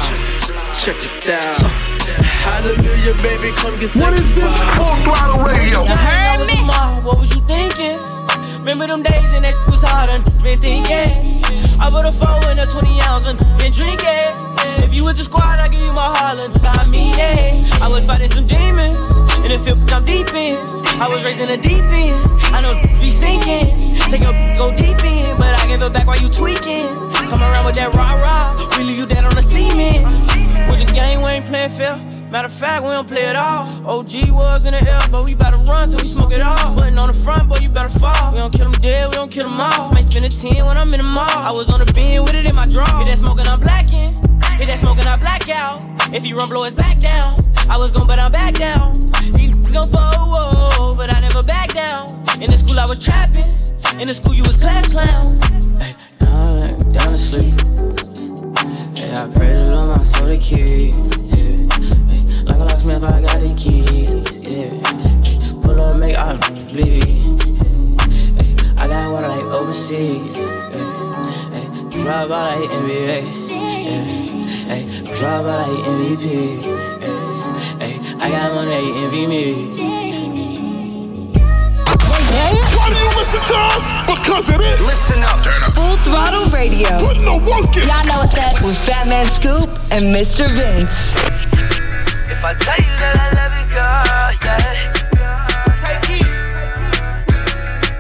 check 0.77 0.97
the 0.97 1.09
style. 1.09 1.71
Hallelujah, 2.45 3.15
baby, 3.23 3.51
come 3.57 3.79
get 3.81 3.89
sanctified. 3.89 4.13
What 4.13 4.21
is 4.21 4.35
this? 4.37 4.77
Full 4.77 4.97
throttle 5.09 5.43
radio. 5.49 5.85
You 5.85 5.97
heard 5.97 6.47
me? 6.49 6.59
What 7.07 7.19
was 7.19 7.33
you 7.33 7.41
thinking? 7.41 7.97
Remember 8.59 8.87
them 8.87 9.03
days 9.03 9.33
and 9.37 9.45
that 9.45 9.57
was 9.73 9.83
hard 9.83 10.11
and 10.11 10.23
been 10.43 10.61
thinking. 10.61 11.41
I 11.81 11.89
put 11.89 12.05
a 12.05 12.13
four 12.13 12.37
in 12.53 12.59
a 12.59 12.67
20 12.67 13.01
ounce 13.09 13.25
and 13.25 13.39
been 13.57 13.73
drinking. 13.73 14.58
If 14.79 14.95
you 14.95 15.05
was 15.05 15.15
the 15.15 15.25
squad, 15.25 15.59
I 15.59 15.69
give 15.69 15.81
you 15.81 15.93
my 15.93 16.09
heart 16.17 16.39
and 16.39 16.53
buy 16.63 16.87
me, 16.87 17.11
yeah. 17.17 17.85
I 17.85 17.89
was 17.89 18.07
fighting 18.07 18.31
some 18.31 18.47
demons 18.47 18.97
in 19.45 19.57
the 19.57 19.59
field, 19.65 19.79
I'm 19.93 20.05
deep 20.05 20.29
in. 20.35 20.57
I 21.01 21.09
was 21.09 21.25
raised 21.25 21.41
in 21.41 21.49
the 21.49 21.57
deep 21.57 21.85
end. 21.89 22.19
I 22.53 22.61
know 22.61 22.77
be 23.01 23.11
sinking. 23.11 23.97
Take 24.11 24.23
a 24.23 24.33
go 24.57 24.75
deep 24.75 25.01
in, 25.05 25.37
but 25.39 25.53
I 25.57 25.67
give 25.69 25.81
it 25.81 25.93
back 25.93 26.07
while 26.07 26.19
you 26.19 26.29
tweaking. 26.29 26.85
Come 27.29 27.43
around 27.43 27.67
with 27.67 27.77
that 27.77 27.95
rah 27.95 28.17
rah, 28.21 28.77
we 28.77 28.85
leave 28.85 28.99
you 28.99 29.07
dead 29.07 29.25
on 29.25 29.35
the 29.35 29.43
cement. 29.43 30.05
With 30.69 30.81
the 30.81 30.91
game, 30.93 31.23
we 31.23 31.31
ain't 31.31 31.47
playing 31.47 31.71
fair. 31.71 31.97
Matter 32.31 32.47
of 32.47 32.53
fact, 32.53 32.83
we 32.83 32.91
don't 32.91 33.09
play 33.09 33.25
at 33.25 33.37
all. 33.37 33.65
OG 33.89 34.29
was 34.37 34.67
in 34.67 34.73
the 34.73 34.85
air, 34.85 35.01
but 35.11 35.25
we 35.25 35.35
to 35.35 35.57
run 35.65 35.89
till 35.89 36.01
we 36.01 36.05
smoke 36.05 36.33
it 36.33 36.43
all. 36.43 36.75
Putting 36.75 36.99
on 36.99 37.09
the 37.09 37.15
front, 37.15 37.49
boy, 37.49 37.57
you 37.63 37.71
better 37.71 37.89
fall. 37.89 38.33
We 38.33 38.39
don't 38.39 38.53
kill 38.53 38.69
them 38.69 38.79
dead, 38.81 39.09
we 39.09 39.15
don't 39.15 39.31
kill 39.31 39.49
them 39.49 39.59
all. 39.59 39.93
Might 39.93 40.05
spend 40.05 40.27
a 40.27 40.29
10 40.29 40.67
when 40.67 40.77
I'm 40.77 40.93
in 40.93 41.01
the 41.01 41.09
mall. 41.09 41.25
I 41.25 41.53
was 41.53 41.71
on 41.71 41.81
the 41.81 41.91
beam 41.93 42.25
with 42.25 42.35
it 42.35 42.45
in 42.45 42.55
my 42.55 42.67
draw. 42.67 42.85
Hit 42.99 43.07
that 43.07 43.19
smoking, 43.19 43.47
I'm 43.47 43.61
blacking. 43.61 44.38
Hit 44.59 44.67
that 44.67 44.81
smoking, 44.81 45.07
I 45.07 45.17
black 45.17 45.49
out. 45.49 45.85
If 46.13 46.25
he 46.25 46.33
run, 46.33 46.49
blow 46.49 46.65
his 46.65 46.75
back 46.75 46.99
down. 46.99 47.39
I 47.71 47.79
was 47.79 47.93
gon' 47.93 48.09
but 48.09 48.19
I'm 48.19 48.33
back 48.33 48.55
down. 48.55 48.93
He 49.39 49.53
gon' 49.73 49.89
fall, 49.89 50.97
but 50.97 51.15
I 51.15 51.21
never 51.21 51.45
back 51.45 51.73
down. 51.73 52.11
In 52.43 52.51
the 52.51 52.59
school, 52.59 52.81
I 52.81 52.85
was 52.85 52.99
trapping. 52.99 53.47
In 54.01 54.09
the 54.09 54.15
school, 54.15 54.35
you 54.35 54.43
was 54.43 54.57
class 54.57 54.93
clown. 54.93 55.37
Hey, 55.81 55.95
down, 56.19 56.79
down 56.91 57.13
to 57.13 57.19
sleep. 57.19 57.55
Hey, 58.99 59.15
I 59.15 59.31
pray 59.33 59.55
to 59.55 59.63
Lord 59.71 59.97
my 59.97 60.03
soul 60.03 60.27
to 60.27 60.39
keep. 60.39 60.91
Yeah. 61.31 61.63
Like 62.43 62.59
a 62.59 62.65
locksmith, 62.67 63.05
I 63.05 63.21
got 63.23 63.39
the 63.39 63.55
keys. 63.55 64.11
Yeah. 64.43 64.75
Pull 65.63 65.81
up, 65.81 65.99
make 66.01 66.19
I 66.19 66.35
bleed. 66.67 67.05
Hey, 68.35 68.57
I 68.77 68.89
got 68.89 69.13
water 69.13 69.29
like 69.29 69.45
overseas. 69.45 70.35
Hey, 70.35 70.83
hey, 71.55 72.03
drive 72.03 72.29
by 72.29 72.57
like 72.57 72.71
NBA. 72.71 73.49
Yeah. 73.87 74.38
Hey, 74.49 74.89
drive 75.19 75.45
by 75.45 75.61
like 75.61 75.85
MVP. 75.85 76.63
Hey, 77.79 78.01
I 78.19 78.31
got 78.31 78.55
money, 78.55 78.71
they 78.71 78.89
envy 79.05 79.27
me. 79.27 79.45
Why 82.79 82.89
do 82.89 82.97
you 82.97 83.13
listen 83.21 83.43
to 83.45 83.57
us? 83.77 83.93
Because 84.09 84.49
it 84.49 84.61
is. 84.61 84.81
Listen 84.81 85.23
up. 85.23 85.45
Full 85.75 85.97
Throttle 86.01 86.49
Radio. 86.49 86.89
Put 86.99 87.21
no 87.21 87.37
work 87.45 87.77
in. 87.77 87.85
Y'all 87.85 88.07
know 88.09 88.25
what's 88.25 88.37
up. 88.39 88.65
With 88.65 88.79
Fat 88.89 89.07
Man 89.07 89.27
Scoop 89.27 89.69
and 89.93 90.05
Mr. 90.17 90.49
Vince. 90.49 91.15
If 92.33 92.43
I 92.43 92.55
tell 92.55 92.79
you 92.79 92.97
that 92.97 93.21
I 93.21 93.29
love 93.37 93.53
you, 93.53 93.67
girl, 93.69 94.33
yeah. 94.41 94.89
Take 95.77 96.09
it. 96.17 96.27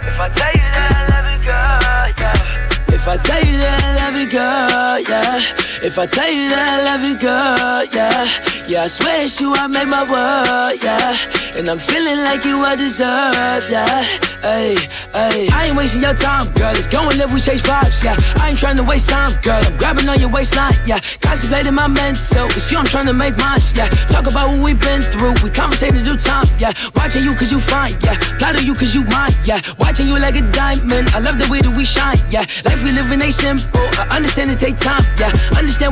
If 0.09 0.19
I 0.19 0.29
tell 0.31 0.53
you 0.53 0.69
that 0.73 0.91
I 0.97 1.05
love 1.13 1.29
you, 1.29 1.41
girl, 1.45 2.09
yeah. 2.17 2.95
If 2.95 3.05
I 3.07 3.17
tell 3.19 3.45
you 3.45 3.59
that 3.59 3.83
I 3.85 3.87
love 4.01 4.17
you, 4.17 4.29
girl, 4.31 4.99
yeah. 5.01 5.68
If 5.81 5.97
I 5.97 6.07
tell 6.07 6.29
you 6.29 6.49
that 6.51 6.68
I 6.68 6.83
love 6.83 7.03
you, 7.07 7.16
girl, 7.16 7.85
yeah. 7.95 8.26
Yeah, 8.66 8.83
I 8.83 8.87
swear 8.89 9.22
it's 9.22 9.41
you, 9.41 9.55
I 9.55 9.68
made 9.68 9.87
my 9.87 10.03
world, 10.03 10.83
yeah. 10.83 11.16
And 11.57 11.70
I'm 11.70 11.79
feeling 11.79 12.18
like 12.18 12.45
you 12.45 12.64
I 12.64 12.74
deserve, 12.74 13.70
yeah. 13.70 14.03
Hey, 14.43 14.76
hey. 15.12 15.49
I 15.51 15.66
ain't 15.66 15.76
wasting 15.76 16.03
your 16.03 16.14
time, 16.14 16.53
girl. 16.53 16.72
Let's 16.74 16.87
go 16.87 17.09
and 17.09 17.18
live, 17.18 17.33
we 17.33 17.41
chase 17.41 17.62
vibes, 17.62 18.03
yeah. 18.03 18.16
I 18.43 18.51
ain't 18.51 18.59
trying 18.59 18.76
to 18.76 18.83
waste 18.83 19.09
time, 19.09 19.39
girl. 19.43 19.62
I'm 19.64 19.76
grabbing 19.79 20.09
on 20.09 20.18
your 20.18 20.29
waistline, 20.29 20.74
yeah. 20.85 21.01
Contemplating 21.22 21.74
my 21.74 21.87
mental. 21.87 22.47
It's 22.51 22.70
you 22.70 22.79
I'm 22.79 22.87
trying 22.87 23.07
to 23.07 23.14
make 23.14 23.37
mine, 23.39 23.61
yeah. 23.74 23.89
Talk 24.11 24.26
about 24.26 24.51
what 24.51 24.59
we've 24.59 24.81
been 24.81 25.03
through. 25.14 25.35
We 25.43 25.51
conversating 25.51 26.03
do 26.03 26.16
time, 26.16 26.47
yeah. 26.59 26.72
Watching 26.95 27.22
you 27.22 27.33
cause 27.35 27.51
you 27.51 27.61
fine, 27.61 27.97
yeah. 28.03 28.18
Plotting 28.39 28.66
you 28.66 28.74
cause 28.74 28.95
you 28.95 29.05
mine, 29.05 29.35
yeah. 29.45 29.62
Watching 29.79 30.07
you 30.07 30.18
like 30.18 30.37
a 30.37 30.43
diamond. 30.53 31.09
I 31.14 31.20
love 31.20 31.39
the 31.39 31.49
way 31.49 31.61
that 31.62 31.74
we 31.74 31.85
shine, 31.85 32.18
yeah. 32.31 32.45
Life 32.66 32.83
we 32.83 32.93
live 32.93 33.11
in 33.11 33.22
ain't 33.22 33.35
simple. 33.35 33.81
I 33.99 34.16
understand 34.16 34.51
it 34.51 34.59
take 34.59 34.76
time, 34.76 35.07
yeah. 35.18 35.31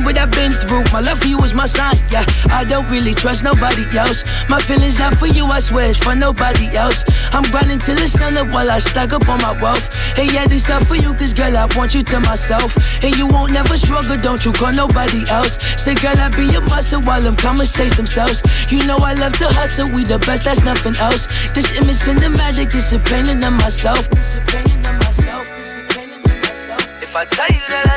What 0.07 0.17
I've 0.17 0.31
been 0.31 0.53
through. 0.53 0.83
My 0.91 1.01
love 1.01 1.19
for 1.19 1.27
you 1.27 1.37
is 1.43 1.53
my 1.53 1.65
sign, 1.65 1.97
yeah. 2.09 2.25
I 2.49 2.63
don't 2.63 2.89
really 2.89 3.13
trust 3.13 3.43
nobody 3.43 3.85
else. 3.97 4.23
My 4.49 4.59
feelings 4.59 4.99
out 4.99 5.13
for 5.13 5.27
you, 5.27 5.45
I 5.45 5.59
swear 5.59 5.89
it's 5.89 5.97
for 5.97 6.15
nobody 6.15 6.75
else. 6.75 7.03
I'm 7.31 7.43
grinding 7.51 7.79
till 7.79 7.95
the 7.95 8.07
sun 8.07 8.37
up 8.37 8.47
while 8.49 8.71
I 8.71 8.79
stack 8.79 9.13
up 9.13 9.29
on 9.29 9.39
my 9.41 9.53
wealth. 9.61 9.93
Hey, 10.15 10.27
yeah, 10.33 10.47
this 10.47 10.69
out 10.69 10.83
for 10.83 10.95
you, 10.95 11.13
cause 11.13 11.33
girl, 11.33 11.55
I 11.55 11.65
want 11.75 11.93
you 11.93 12.01
to 12.03 12.19
myself. 12.21 12.75
And 13.03 13.15
you 13.15 13.27
won't 13.27 13.53
never 13.53 13.77
struggle, 13.77 14.17
don't 14.17 14.43
you 14.43 14.51
call 14.51 14.73
nobody 14.73 15.29
else. 15.29 15.57
Say, 15.81 15.95
girl, 15.95 16.17
I 16.17 16.29
be 16.29 16.55
a 16.55 16.61
muscle 16.61 17.01
while 17.01 17.21
them 17.21 17.35
commas 17.35 17.71
chase 17.71 17.95
themselves. 17.95 18.41
You 18.71 18.85
know 18.85 18.97
I 18.97 19.13
love 19.13 19.37
to 19.37 19.47
hustle, 19.47 19.87
we 19.93 20.03
the 20.03 20.19
best, 20.19 20.45
that's 20.45 20.63
nothing 20.63 20.95
else. 20.97 21.27
This 21.53 21.71
image 21.77 21.97
cinematic, 21.97 22.71
this 22.71 22.91
a 22.93 22.99
painting 22.99 23.43
of 23.43 23.53
myself. 23.53 24.09
This 24.09 24.35
a 24.35 24.41
painting 24.41 24.85
of 24.85 24.95
myself, 25.05 25.47
this 25.57 25.77
a 25.77 25.81
painting 25.93 26.25
of 26.31 26.41
myself. 26.41 27.03
If 27.03 27.15
I 27.15 27.25
tell 27.25 27.47
you 27.47 27.61
that 27.69 27.85
I 27.85 27.96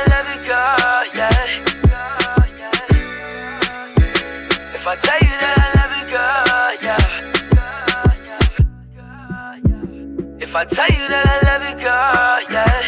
If 10.51 10.55
I 10.57 10.65
tell 10.65 10.89
you 10.89 11.07
that 11.07 11.25
I 11.25 11.39
love 11.47 11.63
you, 11.63 11.75
girl, 11.79 12.41
yeah. 12.51 12.83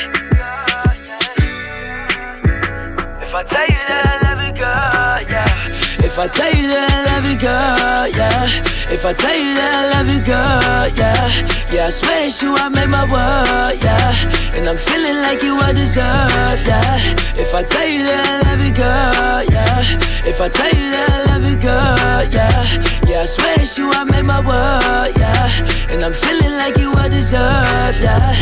If 3.21 3.33
I 3.33 3.43
tell 3.43 3.65
you 3.65 3.79
that 3.87 4.05
I 4.05 4.17
love 4.27 4.41
you, 4.45 4.51
girl, 4.51 5.21
yeah. 5.31 6.05
If 6.05 6.19
I 6.19 6.27
tell 6.27 6.53
you 6.53 6.67
that 6.67 6.91
I 6.91 7.05
love 7.07 7.25
you, 7.25 7.37
girl, 7.39 8.07
yeah. 8.17 8.72
If 8.93 9.07
I 9.07 9.13
tell 9.13 9.35
you 9.35 9.55
that 9.55 9.73
I 9.73 9.83
love 9.89 10.07
you, 10.07 10.21
girl, 10.21 10.85
yeah. 10.93 11.25
Yeah, 11.73 11.87
I 11.87 11.89
swear 11.89 12.27
it's 12.27 12.39
you, 12.43 12.53
I 12.53 12.69
made 12.69 12.93
my 12.93 13.09
world, 13.09 13.81
yeah. 13.81 14.13
And 14.53 14.69
I'm 14.69 14.77
feeling 14.77 15.17
like 15.17 15.41
you 15.41 15.57
I 15.57 15.73
deserve, 15.73 16.61
yeah. 16.61 17.01
If 17.33 17.55
I 17.55 17.63
tell 17.63 17.89
you 17.89 18.05
that 18.05 18.21
I 18.21 18.35
love 18.45 18.61
you, 18.61 18.71
girl, 18.71 19.41
yeah. 19.49 19.81
If 20.29 20.39
I 20.39 20.47
tell 20.47 20.69
you 20.69 20.91
that 20.93 21.09
I 21.09 21.25
love 21.25 21.41
you, 21.41 21.57
girl, 21.57 22.21
yeah. 22.29 22.61
Yeah, 23.09 23.21
I 23.21 23.25
swear 23.25 23.59
it's 23.59 23.75
you, 23.79 23.89
I 23.89 24.03
made 24.03 24.29
my 24.29 24.45
world, 24.45 25.17
yeah. 25.17 25.49
And 25.89 26.05
I'm 26.05 26.13
feeling 26.13 26.53
like 26.55 26.77
you 26.77 26.93
I 26.93 27.09
deserve, 27.09 27.97
yeah. 27.97 28.37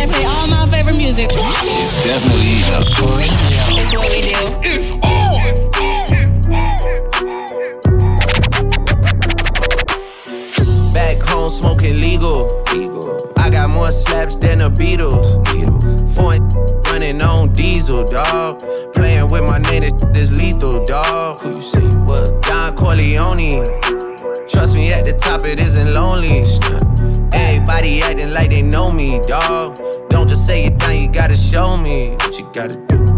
They 0.00 0.06
play 0.08 0.24
all 0.24 0.48
my 0.48 0.66
favorite 0.72 0.96
music. 0.96 1.28
It's 1.30 1.92
definitely 2.02 2.64
the 2.64 2.80
radio. 3.20 3.68
It's 3.76 3.92
what 3.92 4.08
we 4.08 4.20
do. 4.32 4.40
It's 4.64 4.95
Home 11.46 11.54
smoking 11.54 12.00
legal. 12.00 12.64
I 13.36 13.50
got 13.50 13.70
more 13.70 13.92
slaps 13.92 14.34
than 14.34 14.58
the 14.58 14.68
Beatles. 14.68 15.30
Foreign 16.12 16.42
running 16.86 17.22
on 17.22 17.52
diesel, 17.52 18.02
dog. 18.02 18.58
Playing 18.92 19.30
with 19.30 19.44
my 19.44 19.58
name, 19.58 19.96
this 20.12 20.32
lethal, 20.32 20.84
dog. 20.84 21.40
Who 21.42 21.50
you 21.50 21.62
see? 21.62 21.86
What? 21.98 22.42
Don 22.42 22.74
Corleone. 22.74 23.64
Trust 24.48 24.74
me, 24.74 24.92
at 24.92 25.04
the 25.04 25.16
top 25.16 25.44
it 25.44 25.60
isn't 25.60 25.92
lonely. 25.92 26.42
Everybody 27.32 28.02
acting 28.02 28.32
like 28.32 28.50
they 28.50 28.62
know 28.62 28.90
me, 28.90 29.20
dog. 29.28 29.78
Don't 30.08 30.28
just 30.28 30.46
say 30.46 30.64
it 30.64 30.78
down, 30.78 30.98
you 30.98 31.06
gotta 31.06 31.36
show 31.36 31.76
me 31.76 32.16
what 32.22 32.36
you 32.40 32.50
gotta 32.52 32.84
do. 32.88 32.95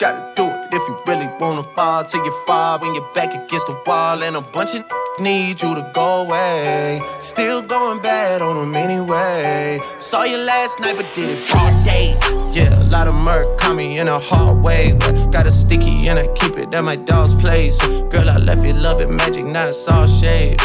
gotta 0.00 0.32
do 0.34 0.44
it. 0.44 0.68
If 0.72 0.82
you 0.88 0.98
really 1.06 1.28
wanna 1.38 1.62
fall 1.76 2.02
till 2.04 2.24
you 2.24 2.32
fall 2.46 2.78
when 2.78 2.94
you're 2.94 3.12
back 3.12 3.34
against 3.34 3.66
the 3.66 3.78
wall 3.86 4.22
and 4.22 4.34
a 4.34 4.40
bunch 4.40 4.74
of 4.74 4.82
need 5.20 5.60
you 5.60 5.74
to 5.74 5.90
go 5.94 6.22
away. 6.22 7.02
Still 7.18 7.60
going 7.60 8.00
bad 8.00 8.40
on 8.40 8.56
them 8.56 8.74
anyway. 8.74 9.78
Saw 9.98 10.24
you 10.24 10.38
last 10.38 10.80
night, 10.80 10.96
but 10.96 11.06
did 11.14 11.28
it 11.28 11.54
all 11.54 11.70
day. 11.84 12.16
Yeah, 12.52 12.82
a 12.82 12.84
lot 12.84 13.08
of 13.08 13.14
murk 13.14 13.58
caught 13.58 13.76
me 13.76 13.98
in 13.98 14.08
a 14.08 14.18
hard 14.18 14.64
way. 14.64 14.94
But 14.98 15.30
got 15.30 15.46
a 15.46 15.52
sticky 15.52 16.08
and 16.08 16.18
I 16.18 16.26
keep 16.34 16.56
it 16.56 16.74
at 16.74 16.82
my 16.82 16.96
dog's 16.96 17.34
place. 17.34 17.78
Girl, 18.08 18.30
I 18.30 18.38
left 18.38 18.66
you 18.66 18.72
loving 18.72 19.14
magic, 19.14 19.44
not 19.44 19.74
all 19.90 20.06
shade. 20.06 20.60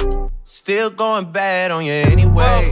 Still 0.46 0.90
going 0.90 1.32
bad 1.32 1.72
on 1.72 1.86
you 1.86 1.92
anyway. 1.92 2.72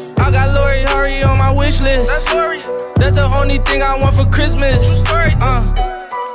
I 0.21 0.29
got 0.29 0.53
Lori 0.53 0.83
Harvey 0.83 1.23
on 1.23 1.37
my 1.39 1.51
wish 1.51 1.81
list. 1.81 2.07
That's, 2.07 2.33
Lori. 2.33 2.59
That's 2.95 3.15
the 3.15 3.25
only 3.35 3.57
thing 3.57 3.81
I 3.81 3.97
want 3.97 4.15
for 4.15 4.25
Christmas. 4.25 4.77
Uh. 5.09 5.81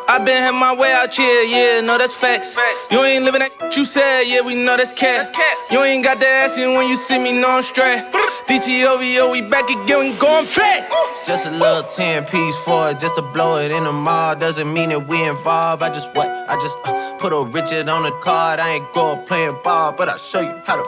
I 0.09 0.18
been 0.18 0.43
had 0.43 0.53
my 0.53 0.74
way 0.74 0.93
out 0.93 1.14
here, 1.14 1.43
yeah, 1.43 1.80
no, 1.80 1.97
that's 1.97 2.14
facts. 2.14 2.55
facts. 2.55 2.87
You 2.91 3.05
ain't 3.05 3.24
living 3.24 3.41
that 3.41 3.76
you 3.76 3.84
said, 3.84 4.22
yeah, 4.22 4.41
we 4.41 4.55
know 4.55 4.76
that's 4.76 4.91
cat. 4.91 5.34
You 5.70 5.82
ain't 5.82 6.03
got 6.03 6.20
the 6.20 6.26
ass 6.26 6.59
in 6.59 6.74
when 6.74 6.89
you 6.89 6.97
see 6.97 7.18
me, 7.18 7.32
no, 7.32 7.49
I'm 7.49 7.62
straight. 7.62 8.03
DTOVO, 8.49 9.30
we 9.30 9.43
back 9.43 9.68
again, 9.68 9.99
we 9.99 10.12
going 10.16 10.47
back. 10.47 10.89
It's 10.91 11.26
just 11.26 11.47
a 11.47 11.51
little 11.51 11.82
10 11.82 12.24
piece 12.24 12.57
for 12.59 12.91
it, 12.91 12.99
just 12.99 13.14
to 13.16 13.22
blow 13.22 13.59
it 13.59 13.70
in 13.70 13.84
the 13.84 13.93
mall. 13.93 14.34
Doesn't 14.34 14.72
mean 14.72 14.89
that 14.91 15.07
we 15.07 15.22
involved. 15.28 15.82
I 15.82 15.91
just 15.91 16.09
what? 16.14 16.28
I 16.28 16.55
just 16.55 16.76
uh, 16.84 17.16
put 17.18 17.32
a 17.32 17.45
Richard 17.45 17.89
on 17.89 18.03
the 18.03 18.12
card. 18.20 18.59
I 18.59 18.74
ain't 18.74 18.93
go 18.95 19.16
playing 19.26 19.59
ball, 19.62 19.93
but 19.93 20.09
I'll 20.09 20.18
show 20.18 20.41
you 20.41 20.61
how 20.64 20.76
to 20.76 20.84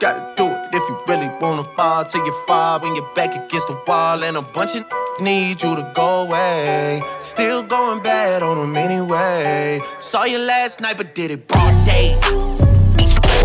gotta 0.00 0.34
do 0.36 0.46
it. 0.46 0.59
If 0.72 0.88
you 0.88 0.96
really 1.08 1.28
wanna 1.40 1.64
fall 1.76 2.04
till 2.04 2.24
you 2.24 2.32
fall 2.46 2.78
when 2.78 2.94
you're 2.94 3.12
back 3.14 3.34
against 3.34 3.66
the 3.66 3.76
wall 3.88 4.22
and 4.22 4.36
a 4.36 4.42
bunch 4.42 4.76
of 4.76 4.84
need 5.20 5.60
you 5.62 5.74
to 5.74 5.92
go 5.96 6.22
away. 6.22 7.02
Still 7.18 7.64
going 7.64 8.00
bad 8.02 8.44
on 8.44 8.56
them 8.56 8.76
anyway. 8.76 9.80
Saw 9.98 10.24
you 10.24 10.38
last 10.38 10.80
night, 10.80 10.96
but 10.96 11.14
did 11.14 11.32
it 11.32 11.48
broad 11.48 11.74
day. 11.84 12.16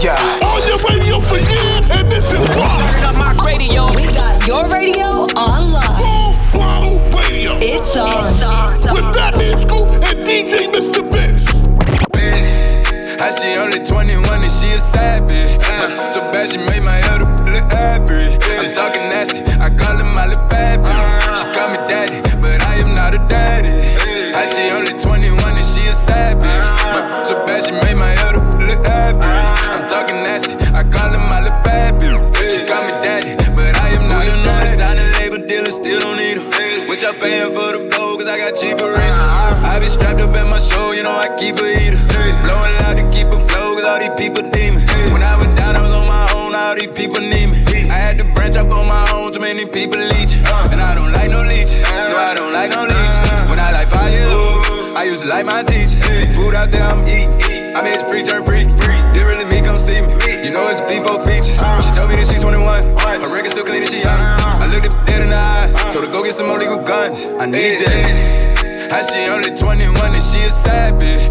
Yeah. 0.01 0.13
On 0.45 0.61
your 0.67 0.77
radio 0.85 1.19
for 1.19 1.41
years, 1.41 1.89
and 1.89 2.05
this 2.07 2.31
is 2.31 2.47
why. 2.49 2.93
Turn 2.93 3.03
up 3.03 3.15
my 3.15 3.33
radio. 3.43 3.87
We 3.95 4.05
got 4.13 4.45
your 4.45 4.69
radio 4.71 5.09
online. 5.33 5.97
Full 5.97 6.33
throttle 6.53 6.99
radio. 7.09 7.57
It's 7.57 7.97
on. 7.97 8.93
With 8.93 9.15
Fat 9.15 9.35
Man 9.35 9.57
Scoop 9.59 9.89
and 9.89 10.21
DJ 10.21 10.69
Mr. 10.69 11.01
Vince. 11.11 11.49
How 13.19 13.31
she 13.31 13.57
only 13.57 13.83
21 13.83 14.43
and 14.43 14.51
she 14.51 14.73
a 14.73 14.77
savage. 14.77 15.57
Uh, 15.65 16.11
so 16.11 16.21
bad 16.31 16.49
she 16.49 16.57
made 16.57 16.83
my 16.83 17.01
talking 18.95 19.09
nasty. 19.09 19.39
I 19.59 19.69
call 19.75 19.97
him 19.97 20.13
my 20.13 20.25
Bad 20.49 20.79
bitch. 20.79 21.37
She 21.39 21.45
call 21.53 21.69
me 21.69 21.79
daddy, 21.89 22.21
but 22.39 22.61
I 22.63 22.75
am 22.75 22.93
not 22.93 23.15
a 23.15 23.19
daddy. 23.27 23.69
I 24.33 24.45
she 24.45 24.71
only 24.71 24.93
21 24.99 25.57
and 25.57 25.65
she 25.65 25.87
a 25.87 25.91
sad 25.91 26.37
bitch. 26.37 26.63
My 26.93 27.23
so 27.23 27.45
bad 27.45 27.63
she 27.63 27.71
made 27.71 27.95
my 27.95 28.15
other 28.27 28.41
look 28.59 28.85
happy. 28.85 29.25
I'm 29.25 29.89
talking 29.89 30.23
nasty. 30.23 30.55
I 30.71 30.83
call 30.83 31.11
him 31.11 31.21
my 31.27 31.43
Bad 31.63 31.99
bitch. 31.99 32.19
She 32.51 32.65
call 32.65 32.83
me 32.83 32.91
daddy, 33.03 33.35
but 33.55 33.75
I 33.79 33.89
am 33.95 34.07
not 34.07 34.27
Ooh, 34.27 34.39
a 34.39 34.43
daddy. 34.43 34.77
Sign 34.77 34.97
a 34.97 35.05
label 35.19 35.45
dealer, 35.45 35.71
still 35.71 35.99
don't 35.99 36.17
need 36.17 36.37
em. 36.37 36.87
What 36.87 37.01
y'all 37.01 37.13
paying 37.13 37.51
for 37.51 37.75
the 37.75 37.91
gold? 37.91 38.19
Cause 38.19 38.29
I 38.29 38.37
got 38.37 38.55
cheaper 38.55 38.85
rings. 38.85 39.17
I 39.65 39.79
be 39.79 39.87
strapped 39.87 40.21
up 40.21 40.35
at 40.35 40.47
my 40.47 40.59
show, 40.59 40.91
you 40.91 41.03
know 41.03 41.15
I 41.15 41.27
keep 41.35 41.55
a 41.57 41.67
heater. 41.67 41.99
Blowing 42.43 42.75
Like 55.25 55.47
my 55.47 55.63
teachers. 55.63 56.05
Food 56.37 56.53
out 56.53 56.69
there, 56.69 56.85
I'm 56.85 57.01
eat. 57.09 57.25
I 57.73 57.81
made 57.81 57.97
free 58.05 58.21
turn 58.21 58.45
free. 58.45 58.61
Didn't 58.61 59.25
really 59.25 59.45
me 59.49 59.57
come 59.65 59.79
see 59.79 59.97
me. 59.97 60.13
You 60.45 60.53
know 60.53 60.69
it's 60.69 60.79
a 60.79 60.85
FIFO 60.85 61.25
feature. 61.25 61.57
She 61.81 61.89
told 61.97 62.13
me 62.13 62.21
that 62.21 62.29
she's 62.29 62.45
21. 62.45 62.61
Her 62.61 63.33
record 63.33 63.49
still 63.49 63.65
clean 63.65 63.81
and 63.81 63.89
she 63.89 64.05
young. 64.05 64.21
I 64.21 64.69
looked 64.69 64.85
at 64.85 64.93
dead 65.09 65.25
in 65.25 65.33
the 65.33 65.41
eye. 65.41 65.65
Told 65.89 66.05
her 66.05 66.11
go 66.11 66.21
get 66.21 66.37
some 66.37 66.45
more 66.45 66.59
legal 66.59 66.77
guns. 66.77 67.25
I 67.41 67.49
need 67.49 67.81
that. 67.81 68.93
How 68.93 69.01
she 69.01 69.25
only 69.33 69.49
21 69.49 69.97
and 69.97 70.21
she 70.21 70.45
a 70.45 70.49
savage. 70.49 71.25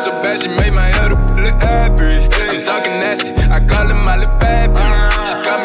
So 0.00 0.16
bad 0.24 0.40
she 0.40 0.48
made 0.48 0.72
my 0.72 0.88
other 1.04 1.20
look 1.36 1.60
average. 1.60 2.24
I'm 2.48 2.64
talking 2.64 2.96
nasty. 2.96 3.36
I 3.52 3.60
call 3.60 3.84
her 3.84 4.00
my 4.08 4.24
little 4.24 4.32
baby. 4.40 4.80
She 5.28 5.36
call 5.44 5.60
me 5.60 5.63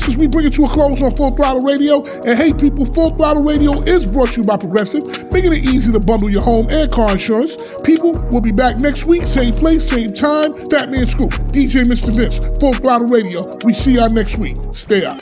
21 0.00 0.08
in 0.08 0.08
the 0.08 0.08
mix 0.08 0.08
as 0.08 0.16
we 0.16 0.26
bring 0.26 0.46
it 0.46 0.52
to 0.54 0.64
a 0.64 0.68
close 0.68 1.02
on 1.02 1.14
Full 1.16 1.30
Throttle 1.36 1.62
Radio. 1.62 2.04
And 2.24 2.38
hey, 2.38 2.52
people, 2.52 2.86
Full 2.86 3.16
Throttle 3.16 3.44
Radio 3.44 3.82
is 3.82 4.06
brought 4.06 4.32
to 4.32 4.40
you 4.40 4.46
by 4.46 4.56
Progressive, 4.56 5.02
making 5.32 5.52
it 5.52 5.64
easy 5.64 5.92
to 5.92 6.00
bundle 6.00 6.30
your 6.30 6.42
home 6.42 6.66
and 6.70 6.90
car 6.90 7.12
insurance. 7.12 7.56
People, 7.84 8.12
we'll 8.30 8.40
be 8.40 8.52
back 8.52 8.78
next 8.78 9.04
week, 9.04 9.26
same 9.26 9.54
place, 9.54 9.88
same 9.88 10.10
time. 10.10 10.54
Fat 10.68 10.90
Man 10.90 11.06
Scoop, 11.06 11.30
DJ 11.52 11.84
Mr. 11.84 12.14
Vince, 12.14 12.38
Full 12.58 12.74
Throttle 12.74 13.08
Radio. 13.08 13.44
We 13.64 13.72
see 13.72 13.94
y'all 13.94 14.10
next 14.10 14.38
week. 14.38 14.56
Stay 14.72 15.04
out. 15.04 15.20